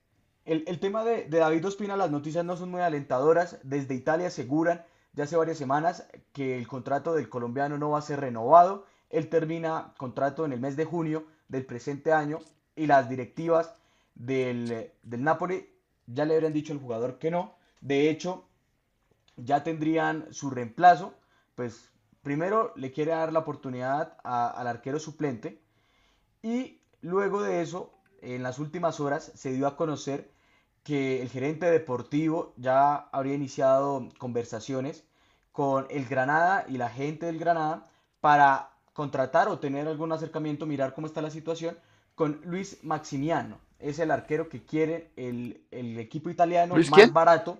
el, 0.45 0.63
el 0.67 0.79
tema 0.79 1.03
de, 1.03 1.23
de 1.23 1.39
David 1.39 1.65
Ospina, 1.65 1.97
las 1.97 2.11
noticias 2.11 2.45
no 2.45 2.55
son 2.55 2.69
muy 2.69 2.81
alentadoras. 2.81 3.57
Desde 3.63 3.95
Italia 3.95 4.27
aseguran 4.27 4.85
ya 5.13 5.23
hace 5.23 5.35
varias 5.35 5.57
semanas 5.57 6.07
que 6.33 6.55
el 6.59 6.67
contrato 6.67 7.15
del 7.15 7.29
colombiano 7.29 7.79
no 7.79 7.89
va 7.89 7.97
a 7.97 8.03
ser 8.03 8.19
renovado. 8.19 8.85
Él 9.09 9.27
termina 9.29 9.95
contrato 9.97 10.45
en 10.45 10.53
el 10.53 10.59
mes 10.59 10.75
de 10.77 10.85
junio 10.85 11.25
del 11.47 11.65
presente 11.65 12.11
año 12.11 12.39
y 12.75 12.87
las 12.87 13.09
directivas 13.09 13.73
del, 14.15 14.91
del 15.03 15.23
Napoli 15.23 15.69
ya 16.05 16.25
le 16.25 16.35
habrían 16.35 16.53
dicho 16.53 16.73
al 16.73 16.79
jugador 16.79 17.19
que 17.19 17.31
no. 17.31 17.55
De 17.81 18.09
hecho, 18.09 18.47
ya 19.35 19.63
tendrían 19.63 20.27
su 20.31 20.49
reemplazo. 20.49 21.13
Pues 21.55 21.91
primero 22.21 22.73
le 22.75 22.91
quiere 22.91 23.11
dar 23.11 23.31
la 23.31 23.39
oportunidad 23.39 24.17
al 24.23 24.67
arquero 24.67 24.99
suplente 24.99 25.61
y 26.41 26.81
luego 27.01 27.41
de 27.41 27.61
eso, 27.61 27.93
en 28.21 28.43
las 28.43 28.59
últimas 28.59 28.99
horas, 28.99 29.31
se 29.35 29.51
dio 29.51 29.67
a 29.67 29.75
conocer 29.75 30.31
que 30.83 31.21
el 31.21 31.29
gerente 31.29 31.69
deportivo 31.69 32.53
ya 32.57 32.95
habría 32.95 33.35
iniciado 33.35 34.09
conversaciones 34.17 35.03
con 35.51 35.87
el 35.89 36.05
Granada 36.05 36.65
y 36.67 36.77
la 36.77 36.89
gente 36.89 37.25
del 37.25 37.39
Granada 37.39 37.89
para 38.21 38.76
contratar 38.97 39.47
o 39.47 39.59
tener 39.59 39.87
algún 39.87 40.11
acercamiento, 40.11 40.65
mirar 40.65 40.95
cómo 40.95 41.05
está 41.05 41.21
la 41.21 41.29
situación 41.29 41.77
con 42.15 42.41
Luis 42.45 42.83
Maximiano. 42.83 43.59
Es 43.77 43.99
el 43.99 44.09
arquero 44.09 44.49
que 44.49 44.65
quiere 44.65 45.11
el, 45.15 45.61
el 45.69 45.99
equipo 45.99 46.31
italiano 46.31 46.73
¿Luis 46.73 46.89
más 46.89 46.97
quién? 46.97 47.13
barato, 47.13 47.59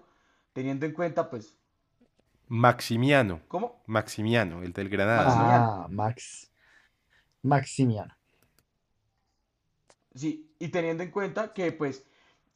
teniendo 0.52 0.88
en 0.88 0.94
cuenta, 0.94 1.30
pues, 1.30 1.56
Maximiano. 2.48 3.40
¿cómo? 3.48 3.84
Maximiano, 3.86 4.64
el 4.64 4.74
del 4.74 4.90
Granada. 4.90 5.26
Ah, 5.28 5.88
Max. 5.92 6.50
Maximiano. 7.44 8.16
Sí, 10.16 10.52
y 10.58 10.70
teniendo 10.70 11.04
en 11.04 11.12
cuenta 11.12 11.54
que 11.54 11.72
pues 11.72 12.04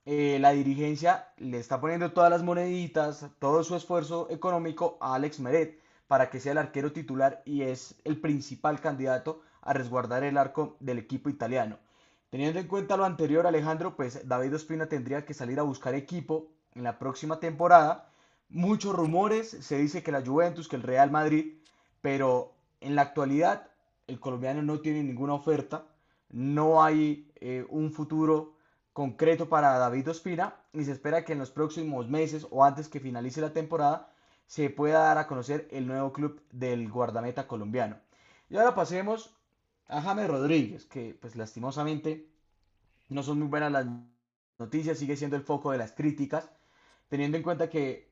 eh, 0.05 0.39
la 0.39 0.53
dirigencia 0.53 1.27
le 1.37 1.59
está 1.59 1.79
poniendo 1.79 2.13
todas 2.13 2.31
las 2.31 2.41
moneditas, 2.41 3.29
todo 3.37 3.63
su 3.63 3.75
esfuerzo 3.75 4.27
económico 4.31 4.97
a 5.01 5.13
Alex 5.13 5.39
Meret 5.39 5.80
para 6.11 6.29
que 6.29 6.41
sea 6.41 6.51
el 6.51 6.57
arquero 6.57 6.91
titular 6.91 7.41
y 7.45 7.61
es 7.61 7.95
el 8.03 8.19
principal 8.19 8.81
candidato 8.81 9.43
a 9.61 9.71
resguardar 9.71 10.25
el 10.25 10.37
arco 10.37 10.75
del 10.81 10.97
equipo 10.97 11.29
italiano. 11.29 11.77
Teniendo 12.29 12.59
en 12.59 12.67
cuenta 12.67 12.97
lo 12.97 13.05
anterior, 13.05 13.47
Alejandro, 13.47 13.95
pues 13.95 14.27
David 14.27 14.55
Ospina 14.55 14.87
tendría 14.87 15.23
que 15.23 15.33
salir 15.33 15.57
a 15.57 15.63
buscar 15.63 15.95
equipo 15.95 16.49
en 16.75 16.83
la 16.83 16.99
próxima 16.99 17.39
temporada. 17.39 18.09
Muchos 18.49 18.93
rumores, 18.93 19.51
se 19.51 19.77
dice 19.77 20.03
que 20.03 20.11
la 20.11 20.21
Juventus, 20.21 20.67
que 20.67 20.75
el 20.75 20.83
Real 20.83 21.11
Madrid, 21.11 21.59
pero 22.01 22.55
en 22.81 22.95
la 22.95 23.03
actualidad 23.03 23.69
el 24.07 24.19
colombiano 24.19 24.61
no 24.61 24.81
tiene 24.81 25.03
ninguna 25.03 25.35
oferta, 25.35 25.85
no 26.27 26.83
hay 26.83 27.31
eh, 27.35 27.65
un 27.69 27.89
futuro 27.93 28.57
concreto 28.91 29.47
para 29.47 29.77
David 29.77 30.09
Ospina 30.09 30.57
y 30.73 30.83
se 30.83 30.91
espera 30.91 31.23
que 31.23 31.31
en 31.31 31.39
los 31.39 31.51
próximos 31.51 32.09
meses 32.09 32.45
o 32.51 32.65
antes 32.65 32.89
que 32.89 32.99
finalice 32.99 33.39
la 33.39 33.53
temporada 33.53 34.10
se 34.51 34.69
pueda 34.69 34.99
dar 34.99 35.17
a 35.17 35.27
conocer 35.27 35.69
el 35.71 35.87
nuevo 35.87 36.11
club 36.11 36.41
del 36.51 36.89
guardameta 36.89 37.47
colombiano. 37.47 37.95
Y 38.49 38.57
ahora 38.57 38.75
pasemos 38.75 39.33
a 39.87 40.01
James 40.01 40.27
Rodríguez, 40.27 40.83
que 40.83 41.17
pues 41.21 41.37
lastimosamente 41.37 42.27
no 43.07 43.23
son 43.23 43.39
muy 43.39 43.47
buenas 43.47 43.71
las 43.71 43.85
noticias, 44.59 44.97
sigue 44.97 45.15
siendo 45.15 45.37
el 45.37 45.43
foco 45.43 45.71
de 45.71 45.77
las 45.77 45.93
críticas, 45.93 46.51
teniendo 47.07 47.37
en 47.37 47.43
cuenta 47.43 47.69
que 47.69 48.11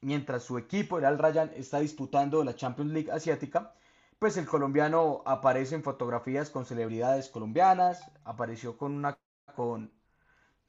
mientras 0.00 0.44
su 0.44 0.56
equipo, 0.56 0.96
el 0.96 1.04
Al 1.04 1.18
Rayyan, 1.18 1.50
está 1.54 1.80
disputando 1.80 2.42
la 2.44 2.56
Champions 2.56 2.92
League 2.92 3.12
asiática, 3.12 3.74
pues 4.18 4.38
el 4.38 4.46
colombiano 4.46 5.20
aparece 5.26 5.74
en 5.74 5.82
fotografías 5.82 6.48
con 6.48 6.64
celebridades 6.64 7.28
colombianas, 7.28 8.10
apareció 8.24 8.78
con 8.78 8.92
una 8.92 9.18
con, 9.54 9.92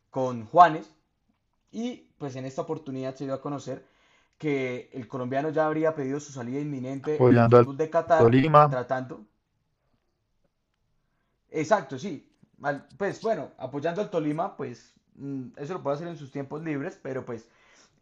con 0.10 0.46
Juanes 0.46 0.94
y 1.72 2.10
pues 2.18 2.36
en 2.36 2.44
esta 2.44 2.64
oportunidad 2.64 3.16
se 3.16 3.24
dio 3.24 3.34
a 3.34 3.42
conocer 3.42 3.95
que 4.38 4.90
el 4.94 5.08
colombiano 5.08 5.50
ya 5.50 5.66
habría 5.66 5.96
pedido 5.96 6.20
su 6.20 6.32
salida 6.32 6.60
inminente 6.60 7.12
del 7.12 7.20
Apoyando 7.20 7.58
al 7.58 7.64
fútbol 7.64 7.78
de 7.78 7.90
Qatar, 7.90 8.24
Tolima. 8.24 8.70
tratando. 8.70 9.26
Exacto, 11.52 11.98
sí. 11.98 12.30
Pues 12.98 13.22
bueno, 13.22 13.52
apoyando 13.58 14.02
al 14.02 14.10
Tolima, 14.10 14.58
pues 14.58 14.94
mm, 15.16 15.50
eso 15.58 15.74
lo 15.74 15.84
puede 15.84 15.96
hacer 15.96 16.08
en 16.08 16.18
sus 16.18 16.32
tiempos 16.32 16.64
libres, 16.64 17.00
pero 17.02 17.26
pues 17.26 17.48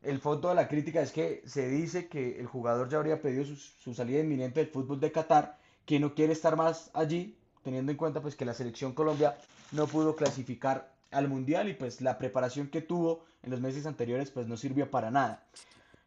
el 0.02 0.20
fondo 0.20 0.50
de 0.50 0.56
la 0.56 0.68
crítica 0.68 1.02
es 1.02 1.12
que 1.12 1.44
se 1.46 1.70
dice 1.70 2.08
que 2.08 2.40
el 2.40 2.48
jugador 2.48 2.90
ya 2.90 2.98
habría 2.98 3.22
pedido 3.22 3.46
su, 3.46 3.56
su 3.56 3.94
salida 3.94 4.20
inminente 4.20 4.60
del 4.60 4.70
fútbol 4.70 5.00
de 5.00 5.12
Qatar, 5.12 5.58
que 5.86 6.00
no 6.00 6.14
quiere 6.16 6.34
estar 6.34 6.56
más 6.56 6.90
allí, 6.94 7.38
teniendo 7.64 7.92
en 7.92 7.98
cuenta 7.98 8.22
pues 8.22 8.36
que 8.36 8.46
la 8.46 8.54
selección 8.54 8.94
Colombia 8.94 9.38
no 9.72 9.88
pudo 9.88 10.16
clasificar 10.16 10.92
al 11.12 11.28
Mundial 11.28 11.70
y 11.70 11.74
pues 11.74 12.02
la 12.02 12.18
preparación 12.18 12.68
que 12.68 12.82
tuvo 12.82 13.24
en 13.44 13.52
los 13.52 13.62
meses 13.62 13.86
anteriores 13.86 14.32
pues 14.32 14.48
no 14.48 14.58
sirvió 14.58 14.90
para 14.90 15.12
nada. 15.12 15.44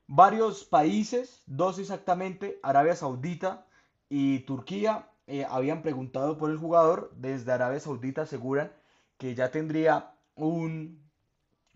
Varios 0.08 0.64
países, 0.64 1.42
dos 1.46 1.78
exactamente, 1.78 2.60
Arabia 2.62 2.94
Saudita 2.94 3.66
y 4.08 4.40
Turquía, 4.40 5.08
eh, 5.26 5.44
habían 5.48 5.82
preguntado 5.82 6.38
por 6.38 6.50
el 6.50 6.58
jugador. 6.58 7.12
Desde 7.16 7.52
Arabia 7.52 7.80
Saudita 7.80 8.22
aseguran 8.22 8.72
que 9.18 9.34
ya 9.34 9.50
tendría 9.50 10.14
un, 10.36 11.02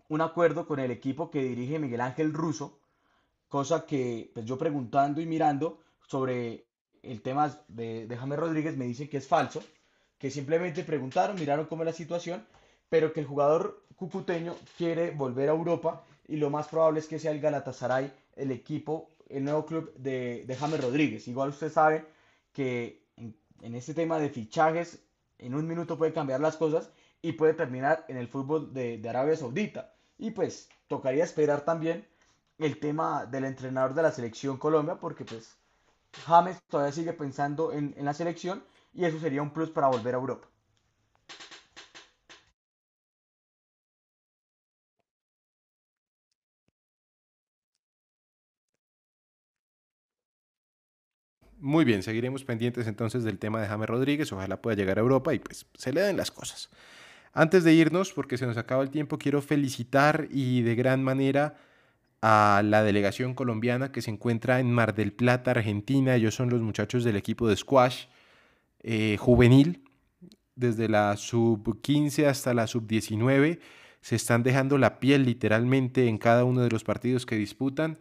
un 0.07 0.21
acuerdo 0.21 0.65
con 0.65 0.79
el 0.79 0.91
equipo 0.91 1.29
que 1.29 1.43
dirige 1.43 1.79
Miguel 1.79 2.01
Ángel 2.01 2.33
Russo, 2.33 2.79
cosa 3.49 3.85
que 3.85 4.31
pues 4.33 4.45
yo 4.45 4.57
preguntando 4.57 5.19
y 5.19 5.25
mirando 5.25 5.79
sobre 6.07 6.65
el 7.03 7.21
tema 7.21 7.57
de, 7.67 8.07
de 8.07 8.17
James 8.17 8.39
Rodríguez 8.39 8.77
me 8.77 8.85
dicen 8.85 9.09
que 9.09 9.17
es 9.17 9.27
falso, 9.27 9.61
que 10.17 10.31
simplemente 10.31 10.83
preguntaron, 10.83 11.35
miraron 11.35 11.65
cómo 11.65 11.83
es 11.83 11.87
la 11.87 11.93
situación, 11.93 12.45
pero 12.89 13.11
que 13.11 13.19
el 13.19 13.25
jugador 13.25 13.83
cucuteño 13.95 14.55
quiere 14.77 15.11
volver 15.11 15.49
a 15.49 15.53
Europa 15.53 16.03
y 16.27 16.37
lo 16.37 16.49
más 16.49 16.67
probable 16.67 16.99
es 16.99 17.07
que 17.07 17.19
sea 17.19 17.31
el 17.31 17.41
Galatasaray 17.41 18.11
el 18.35 18.51
equipo, 18.51 19.11
el 19.29 19.43
nuevo 19.43 19.65
club 19.65 19.93
de, 19.95 20.45
de 20.45 20.55
James 20.55 20.81
Rodríguez. 20.81 21.27
Igual 21.27 21.49
usted 21.49 21.71
sabe 21.71 22.05
que 22.53 23.03
en, 23.17 23.75
este 23.75 23.93
tema 23.93 24.19
de 24.19 24.29
fichajes, 24.29 25.03
en 25.37 25.55
un 25.55 25.67
minuto 25.67 25.97
puede 25.97 26.13
cambiar 26.13 26.39
las 26.39 26.57
cosas 26.57 26.91
y 27.21 27.33
puede 27.33 27.53
terminar 27.53 28.05
en 28.07 28.17
el 28.17 28.27
fútbol 28.27 28.73
de, 28.73 29.01
Arabia 29.07 29.35
Saudita. 29.35 29.93
Y 30.17 30.31
pues 30.31 30.69
tocaría 30.87 31.23
esperar 31.23 31.61
también 31.61 32.07
el 32.57 32.79
tema 32.79 33.25
del 33.25 33.45
entrenador 33.45 33.93
de 33.93 34.03
la 34.03 34.11
selección 34.11 34.57
Colombia, 34.57 34.95
porque 34.99 35.25
pues 35.25 35.57
James 36.25 36.61
todavía 36.67 36.91
sigue 36.91 37.13
pensando 37.13 37.71
en, 37.71 37.93
en 37.97 38.05
la 38.05 38.13
selección 38.13 38.63
y 38.93 39.05
eso 39.05 39.19
sería 39.19 39.41
un 39.41 39.51
plus 39.51 39.69
para 39.69 39.87
volver 39.87 40.13
a 40.15 40.17
Europa. 40.17 40.50
Muy 51.61 51.85
bien, 51.85 52.01
seguiremos 52.01 52.43
pendientes 52.43 52.87
entonces 52.87 53.23
del 53.23 53.37
tema 53.37 53.61
de 53.61 53.67
James 53.67 53.87
Rodríguez. 53.87 54.33
Ojalá 54.33 54.59
pueda 54.63 54.75
llegar 54.75 54.97
a 54.97 55.01
Europa 55.01 55.31
y 55.35 55.37
pues 55.37 55.67
se 55.75 55.93
le 55.93 56.01
den 56.01 56.17
las 56.17 56.31
cosas. 56.31 56.71
Antes 57.33 57.63
de 57.63 57.71
irnos, 57.71 58.13
porque 58.13 58.39
se 58.39 58.47
nos 58.47 58.57
acaba 58.57 58.81
el 58.81 58.89
tiempo, 58.89 59.19
quiero 59.19 59.43
felicitar 59.43 60.27
y 60.31 60.63
de 60.63 60.73
gran 60.73 61.03
manera 61.03 61.55
a 62.23 62.63
la 62.65 62.81
delegación 62.81 63.35
colombiana 63.35 63.91
que 63.91 64.01
se 64.01 64.09
encuentra 64.09 64.59
en 64.59 64.71
Mar 64.71 64.95
del 64.95 65.13
Plata, 65.13 65.51
Argentina. 65.51 66.15
Ellos 66.15 66.33
son 66.33 66.49
los 66.49 66.61
muchachos 66.61 67.03
del 67.03 67.15
equipo 67.15 67.47
de 67.47 67.55
squash 67.55 68.05
eh, 68.81 69.17
juvenil, 69.19 69.83
desde 70.55 70.89
la 70.89 71.15
sub 71.15 71.79
15 71.79 72.25
hasta 72.25 72.55
la 72.55 72.65
sub 72.65 72.87
19. 72.87 73.59
Se 74.01 74.15
están 74.15 74.41
dejando 74.41 74.79
la 74.79 74.99
piel 74.99 75.25
literalmente 75.25 76.07
en 76.07 76.17
cada 76.17 76.43
uno 76.43 76.61
de 76.61 76.71
los 76.71 76.83
partidos 76.83 77.27
que 77.27 77.35
disputan. 77.35 77.99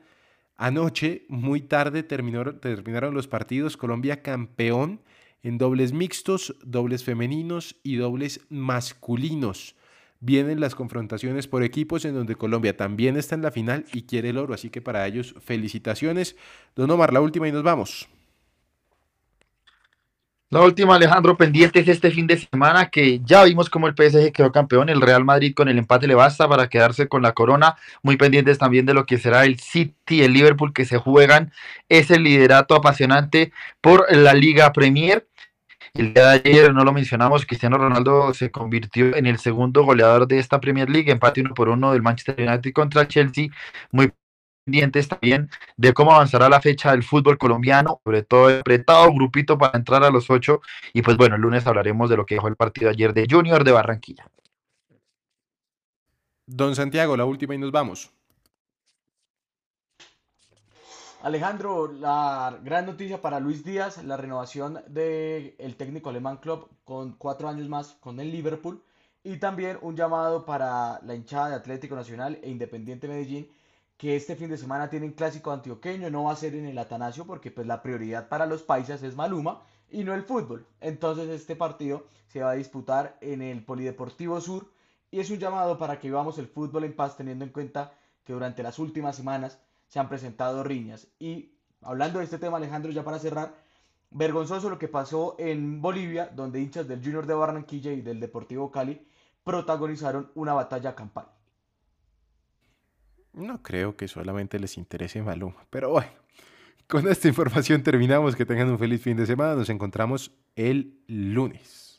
Anoche, 0.62 1.24
muy 1.30 1.62
tarde, 1.62 2.02
terminaron 2.02 3.14
los 3.14 3.26
partidos. 3.26 3.78
Colombia 3.78 4.20
campeón 4.20 5.00
en 5.42 5.56
dobles 5.56 5.94
mixtos, 5.94 6.54
dobles 6.62 7.02
femeninos 7.02 7.76
y 7.82 7.96
dobles 7.96 8.42
masculinos. 8.50 9.74
Vienen 10.20 10.60
las 10.60 10.74
confrontaciones 10.74 11.48
por 11.48 11.62
equipos 11.62 12.04
en 12.04 12.12
donde 12.12 12.36
Colombia 12.36 12.76
también 12.76 13.16
está 13.16 13.36
en 13.36 13.40
la 13.40 13.50
final 13.50 13.86
y 13.94 14.02
quiere 14.02 14.28
el 14.28 14.36
oro. 14.36 14.52
Así 14.52 14.68
que 14.68 14.82
para 14.82 15.06
ellos, 15.06 15.34
felicitaciones. 15.40 16.36
Don 16.76 16.90
Omar, 16.90 17.14
la 17.14 17.22
última 17.22 17.48
y 17.48 17.52
nos 17.52 17.62
vamos. 17.62 18.10
La 20.52 20.62
última, 20.62 20.96
Alejandro, 20.96 21.36
pendiente 21.36 21.78
es 21.78 21.86
este 21.86 22.10
fin 22.10 22.26
de 22.26 22.36
semana 22.36 22.90
que 22.90 23.20
ya 23.24 23.44
vimos 23.44 23.70
cómo 23.70 23.86
el 23.86 23.94
PSG 23.94 24.32
quedó 24.32 24.50
campeón. 24.50 24.88
El 24.88 25.00
Real 25.00 25.24
Madrid 25.24 25.54
con 25.54 25.68
el 25.68 25.78
empate 25.78 26.08
le 26.08 26.16
basta 26.16 26.48
para 26.48 26.68
quedarse 26.68 27.06
con 27.06 27.22
la 27.22 27.34
corona. 27.34 27.76
Muy 28.02 28.16
pendientes 28.16 28.58
también 28.58 28.84
de 28.84 28.92
lo 28.92 29.06
que 29.06 29.18
será 29.18 29.44
el 29.44 29.60
City 29.60 29.94
y 30.08 30.22
el 30.22 30.32
Liverpool 30.32 30.72
que 30.72 30.84
se 30.84 30.98
juegan 30.98 31.52
ese 31.88 32.18
liderato 32.18 32.74
apasionante 32.74 33.52
por 33.80 34.12
la 34.12 34.34
Liga 34.34 34.72
Premier. 34.72 35.28
El 35.94 36.14
día 36.14 36.30
de 36.30 36.42
ayer, 36.44 36.74
no 36.74 36.84
lo 36.84 36.92
mencionamos, 36.92 37.46
Cristiano 37.46 37.78
Ronaldo 37.78 38.34
se 38.34 38.50
convirtió 38.50 39.14
en 39.16 39.26
el 39.26 39.38
segundo 39.38 39.84
goleador 39.84 40.26
de 40.26 40.38
esta 40.40 40.60
Premier 40.60 40.90
League, 40.90 41.12
empate 41.12 41.40
uno 41.42 41.54
por 41.54 41.68
uno 41.68 41.92
del 41.92 42.02
Manchester 42.02 42.48
United 42.48 42.72
contra 42.72 43.02
el 43.02 43.08
Chelsea. 43.08 43.48
Muy 43.92 44.12
pendientes 44.64 45.08
también 45.08 45.50
de 45.76 45.92
cómo 45.92 46.12
avanzará 46.12 46.48
la 46.48 46.60
fecha 46.60 46.92
del 46.92 47.02
fútbol 47.02 47.38
colombiano, 47.38 48.00
sobre 48.04 48.22
todo 48.22 48.60
apretado 48.60 49.12
grupito 49.12 49.58
para 49.58 49.76
entrar 49.76 50.04
a 50.04 50.10
los 50.10 50.30
ocho. 50.30 50.60
Y 50.92 51.02
pues 51.02 51.16
bueno, 51.16 51.36
el 51.36 51.42
lunes 51.42 51.66
hablaremos 51.66 52.10
de 52.10 52.16
lo 52.16 52.26
que 52.26 52.36
dejó 52.36 52.48
el 52.48 52.56
partido 52.56 52.90
ayer 52.90 53.12
de 53.12 53.26
Junior 53.28 53.64
de 53.64 53.72
Barranquilla. 53.72 54.26
Don 56.46 56.74
Santiago, 56.74 57.16
la 57.16 57.24
última 57.24 57.54
y 57.54 57.58
nos 57.58 57.70
vamos. 57.70 58.10
Alejandro, 61.22 61.92
la 61.92 62.58
gran 62.64 62.86
noticia 62.86 63.20
para 63.20 63.40
Luis 63.40 63.62
Díaz, 63.62 64.02
la 64.04 64.16
renovación 64.16 64.80
del 64.86 65.76
técnico 65.76 66.08
alemán 66.08 66.38
Klopp 66.38 66.70
con 66.82 67.12
cuatro 67.12 67.48
años 67.48 67.68
más 67.68 67.94
con 68.00 68.18
el 68.20 68.32
Liverpool 68.32 68.82
y 69.22 69.36
también 69.36 69.78
un 69.82 69.94
llamado 69.94 70.46
para 70.46 70.98
la 71.02 71.14
hinchada 71.14 71.50
de 71.50 71.54
Atlético 71.56 71.94
Nacional 71.94 72.38
e 72.42 72.48
Independiente 72.48 73.06
Medellín 73.06 73.50
que 74.00 74.16
este 74.16 74.34
fin 74.34 74.48
de 74.48 74.56
semana 74.56 74.88
tienen 74.88 75.12
clásico 75.12 75.52
antioqueño, 75.52 76.08
no 76.08 76.24
va 76.24 76.32
a 76.32 76.36
ser 76.36 76.54
en 76.54 76.64
el 76.64 76.78
Atanasio 76.78 77.26
porque 77.26 77.50
pues 77.50 77.66
la 77.66 77.82
prioridad 77.82 78.30
para 78.30 78.46
los 78.46 78.62
paisas 78.62 79.02
es 79.02 79.14
Maluma 79.14 79.60
y 79.90 80.04
no 80.04 80.14
el 80.14 80.22
fútbol. 80.22 80.66
Entonces 80.80 81.28
este 81.28 81.54
partido 81.54 82.06
se 82.28 82.40
va 82.40 82.52
a 82.52 82.54
disputar 82.54 83.18
en 83.20 83.42
el 83.42 83.62
Polideportivo 83.62 84.40
Sur 84.40 84.72
y 85.10 85.20
es 85.20 85.28
un 85.28 85.36
llamado 85.36 85.76
para 85.76 85.98
que 85.98 86.08
vivamos 86.08 86.38
el 86.38 86.46
fútbol 86.46 86.84
en 86.84 86.96
paz 86.96 87.18
teniendo 87.18 87.44
en 87.44 87.50
cuenta 87.50 87.92
que 88.24 88.32
durante 88.32 88.62
las 88.62 88.78
últimas 88.78 89.16
semanas 89.16 89.58
se 89.88 89.98
han 89.98 90.08
presentado 90.08 90.64
riñas. 90.64 91.06
Y 91.18 91.52
hablando 91.82 92.20
de 92.20 92.24
este 92.24 92.38
tema 92.38 92.56
Alejandro, 92.56 92.92
ya 92.92 93.04
para 93.04 93.18
cerrar, 93.18 93.54
vergonzoso 94.08 94.70
lo 94.70 94.78
que 94.78 94.88
pasó 94.88 95.36
en 95.38 95.82
Bolivia, 95.82 96.30
donde 96.34 96.62
hinchas 96.62 96.88
del 96.88 97.04
Junior 97.04 97.26
de 97.26 97.34
Barranquilla 97.34 97.92
y 97.92 98.00
del 98.00 98.18
Deportivo 98.18 98.70
Cali 98.70 99.06
protagonizaron 99.44 100.30
una 100.34 100.54
batalla 100.54 100.94
campal. 100.94 101.26
No 103.32 103.62
creo 103.62 103.96
que 103.96 104.08
solamente 104.08 104.58
les 104.58 104.76
interese 104.76 105.22
Maluma, 105.22 105.66
pero 105.70 105.90
bueno, 105.90 106.10
con 106.90 107.08
esta 107.08 107.28
información 107.28 107.82
terminamos. 107.82 108.34
Que 108.36 108.44
tengan 108.44 108.68
un 108.70 108.78
feliz 108.78 109.00
fin 109.00 109.16
de 109.16 109.24
semana. 109.24 109.54
Nos 109.54 109.70
encontramos 109.70 110.32
el 110.56 110.98
lunes. 111.06 111.89